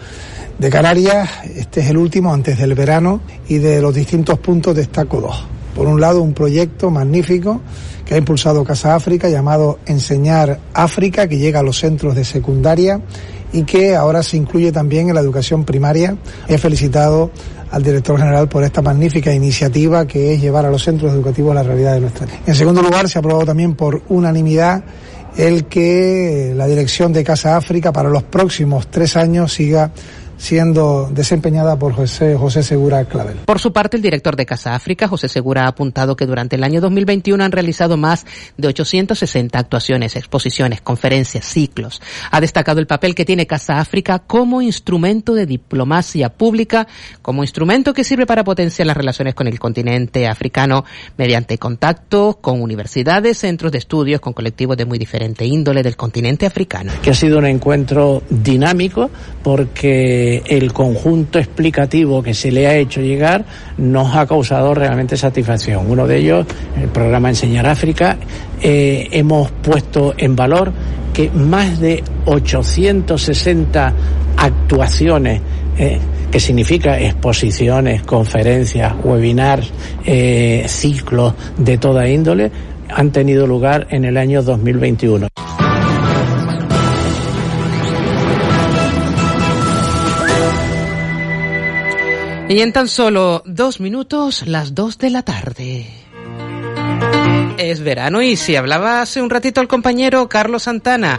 de 0.58 0.70
Canarias. 0.70 1.28
Este 1.54 1.80
es 1.80 1.90
el 1.90 1.98
último 1.98 2.32
antes 2.32 2.58
del 2.58 2.72
verano 2.74 3.20
y 3.46 3.58
de 3.58 3.82
los 3.82 3.94
distintos 3.94 4.38
puntos 4.38 4.74
destaco 4.74 5.20
dos. 5.20 5.44
Por 5.76 5.86
un 5.86 6.00
lado, 6.00 6.22
un 6.22 6.32
proyecto 6.32 6.90
magnífico 6.90 7.60
que 8.06 8.14
ha 8.14 8.16
impulsado 8.16 8.64
Casa 8.64 8.94
África 8.94 9.28
llamado 9.28 9.80
Enseñar 9.84 10.60
África, 10.72 11.28
que 11.28 11.36
llega 11.36 11.60
a 11.60 11.62
los 11.62 11.78
centros 11.78 12.14
de 12.14 12.24
secundaria 12.24 13.02
y 13.52 13.64
que 13.64 13.94
ahora 13.94 14.22
se 14.22 14.36
incluye 14.36 14.72
también 14.72 15.08
en 15.08 15.14
la 15.14 15.20
educación 15.20 15.64
primaria. 15.64 16.16
He 16.48 16.58
felicitado 16.58 17.30
al 17.70 17.82
director 17.82 18.18
general 18.18 18.48
por 18.48 18.64
esta 18.64 18.82
magnífica 18.82 19.32
iniciativa 19.32 20.06
que 20.06 20.34
es 20.34 20.40
llevar 20.40 20.66
a 20.66 20.70
los 20.70 20.82
centros 20.82 21.12
educativos 21.12 21.54
la 21.54 21.62
realidad 21.62 21.94
de 21.94 22.00
nuestra. 22.00 22.26
En 22.46 22.54
segundo 22.54 22.82
lugar, 22.82 23.08
se 23.08 23.18
ha 23.18 23.20
aprobado 23.20 23.46
también 23.46 23.74
por 23.74 24.02
unanimidad 24.08 24.82
el 25.36 25.66
que 25.66 26.52
la 26.56 26.66
dirección 26.66 27.12
de 27.12 27.22
Casa 27.22 27.56
África 27.56 27.92
para 27.92 28.08
los 28.08 28.24
próximos 28.24 28.88
tres 28.88 29.16
años 29.16 29.52
siga 29.52 29.92
siendo 30.40 31.10
desempeñada 31.12 31.78
por 31.78 31.92
José, 31.92 32.34
José 32.34 32.62
Segura 32.62 33.04
Clavel. 33.04 33.36
Por 33.44 33.58
su 33.58 33.74
parte, 33.74 33.98
el 33.98 34.02
director 34.02 34.36
de 34.36 34.46
Casa 34.46 34.74
África, 34.74 35.06
José 35.06 35.28
Segura, 35.28 35.64
ha 35.64 35.68
apuntado 35.68 36.16
que 36.16 36.24
durante 36.24 36.56
el 36.56 36.64
año 36.64 36.80
2021 36.80 37.44
han 37.44 37.52
realizado 37.52 37.98
más 37.98 38.24
de 38.56 38.68
860 38.68 39.58
actuaciones, 39.58 40.16
exposiciones, 40.16 40.80
conferencias, 40.80 41.44
ciclos. 41.44 42.00
Ha 42.30 42.40
destacado 42.40 42.80
el 42.80 42.86
papel 42.86 43.14
que 43.14 43.26
tiene 43.26 43.46
Casa 43.46 43.80
África 43.80 44.20
como 44.20 44.62
instrumento 44.62 45.34
de 45.34 45.44
diplomacia 45.44 46.30
pública, 46.30 46.86
como 47.20 47.44
instrumento 47.44 47.92
que 47.92 48.02
sirve 48.02 48.24
para 48.24 48.42
potenciar 48.42 48.86
las 48.86 48.96
relaciones 48.96 49.34
con 49.34 49.46
el 49.46 49.58
continente 49.58 50.26
africano 50.26 50.86
mediante 51.18 51.58
contacto 51.58 52.38
con 52.40 52.62
universidades, 52.62 53.36
centros 53.36 53.72
de 53.72 53.78
estudios, 53.78 54.22
con 54.22 54.32
colectivos 54.32 54.78
de 54.78 54.86
muy 54.86 54.98
diferente 54.98 55.44
índole 55.44 55.82
del 55.82 55.96
continente 55.96 56.46
africano. 56.46 56.92
Que 57.02 57.10
ha 57.10 57.14
sido 57.14 57.38
un 57.38 57.46
encuentro 57.46 58.22
dinámico 58.30 59.10
porque 59.42 60.29
el 60.38 60.72
conjunto 60.72 61.38
explicativo 61.38 62.22
que 62.22 62.34
se 62.34 62.50
le 62.50 62.66
ha 62.66 62.76
hecho 62.76 63.00
llegar 63.00 63.44
nos 63.78 64.14
ha 64.14 64.26
causado 64.26 64.74
realmente 64.74 65.16
satisfacción. 65.16 65.90
Uno 65.90 66.06
de 66.06 66.18
ellos, 66.18 66.46
el 66.80 66.88
programa 66.88 67.28
Enseñar 67.28 67.66
África, 67.66 68.16
eh, 68.62 69.08
hemos 69.12 69.50
puesto 69.50 70.14
en 70.16 70.36
valor 70.36 70.72
que 71.12 71.30
más 71.30 71.80
de 71.80 72.02
860 72.26 73.94
actuaciones 74.36 75.40
eh, 75.76 75.98
que 76.30 76.38
significa 76.38 76.98
exposiciones, 77.00 78.02
conferencias, 78.02 78.94
webinars, 79.02 79.72
eh, 80.04 80.64
ciclos 80.68 81.34
de 81.58 81.78
toda 81.78 82.08
índole, 82.08 82.50
han 82.88 83.10
tenido 83.10 83.46
lugar 83.46 83.86
en 83.90 84.04
el 84.04 84.16
año 84.16 84.42
2021. 84.42 85.28
Y 92.50 92.62
en 92.62 92.72
tan 92.72 92.88
solo 92.88 93.44
dos 93.46 93.78
minutos, 93.78 94.44
las 94.44 94.74
dos 94.74 94.98
de 94.98 95.10
la 95.10 95.22
tarde. 95.22 95.86
Es 97.58 97.78
verano 97.78 98.22
y 98.22 98.34
si 98.34 98.56
hablaba 98.56 99.02
hace 99.02 99.22
un 99.22 99.30
ratito 99.30 99.60
el 99.60 99.68
compañero 99.68 100.28
Carlos 100.28 100.64
Santana 100.64 101.16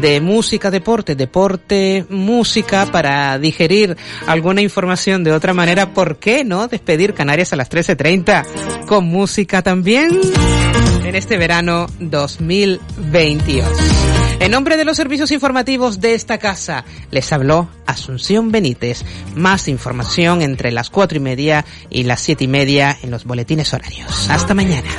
de 0.00 0.20
música, 0.20 0.72
deporte, 0.72 1.14
deporte, 1.14 2.04
música 2.08 2.86
para 2.86 3.38
digerir 3.38 3.96
alguna 4.26 4.60
información 4.60 5.22
de 5.22 5.30
otra 5.30 5.54
manera, 5.54 5.94
¿por 5.94 6.16
qué 6.16 6.42
no 6.42 6.66
despedir 6.66 7.14
Canarias 7.14 7.52
a 7.52 7.56
las 7.56 7.70
13.30 7.70 8.86
con 8.86 9.04
música 9.04 9.62
también 9.62 10.18
en 11.04 11.14
este 11.14 11.38
verano 11.38 11.86
2022? 12.00 14.31
En 14.42 14.50
nombre 14.50 14.76
de 14.76 14.84
los 14.84 14.96
servicios 14.96 15.30
informativos 15.30 16.00
de 16.00 16.14
esta 16.14 16.38
casa, 16.38 16.84
les 17.12 17.32
habló 17.32 17.68
Asunción 17.86 18.50
Benítez. 18.50 19.04
Más 19.36 19.68
información 19.68 20.42
entre 20.42 20.72
las 20.72 20.90
cuatro 20.90 21.16
y 21.16 21.20
media 21.20 21.64
y 21.90 22.02
las 22.02 22.22
siete 22.22 22.42
y 22.42 22.48
media 22.48 22.98
en 23.04 23.12
los 23.12 23.24
boletines 23.24 23.72
horarios. 23.72 24.28
Hasta 24.28 24.52
mañana. 24.52 24.90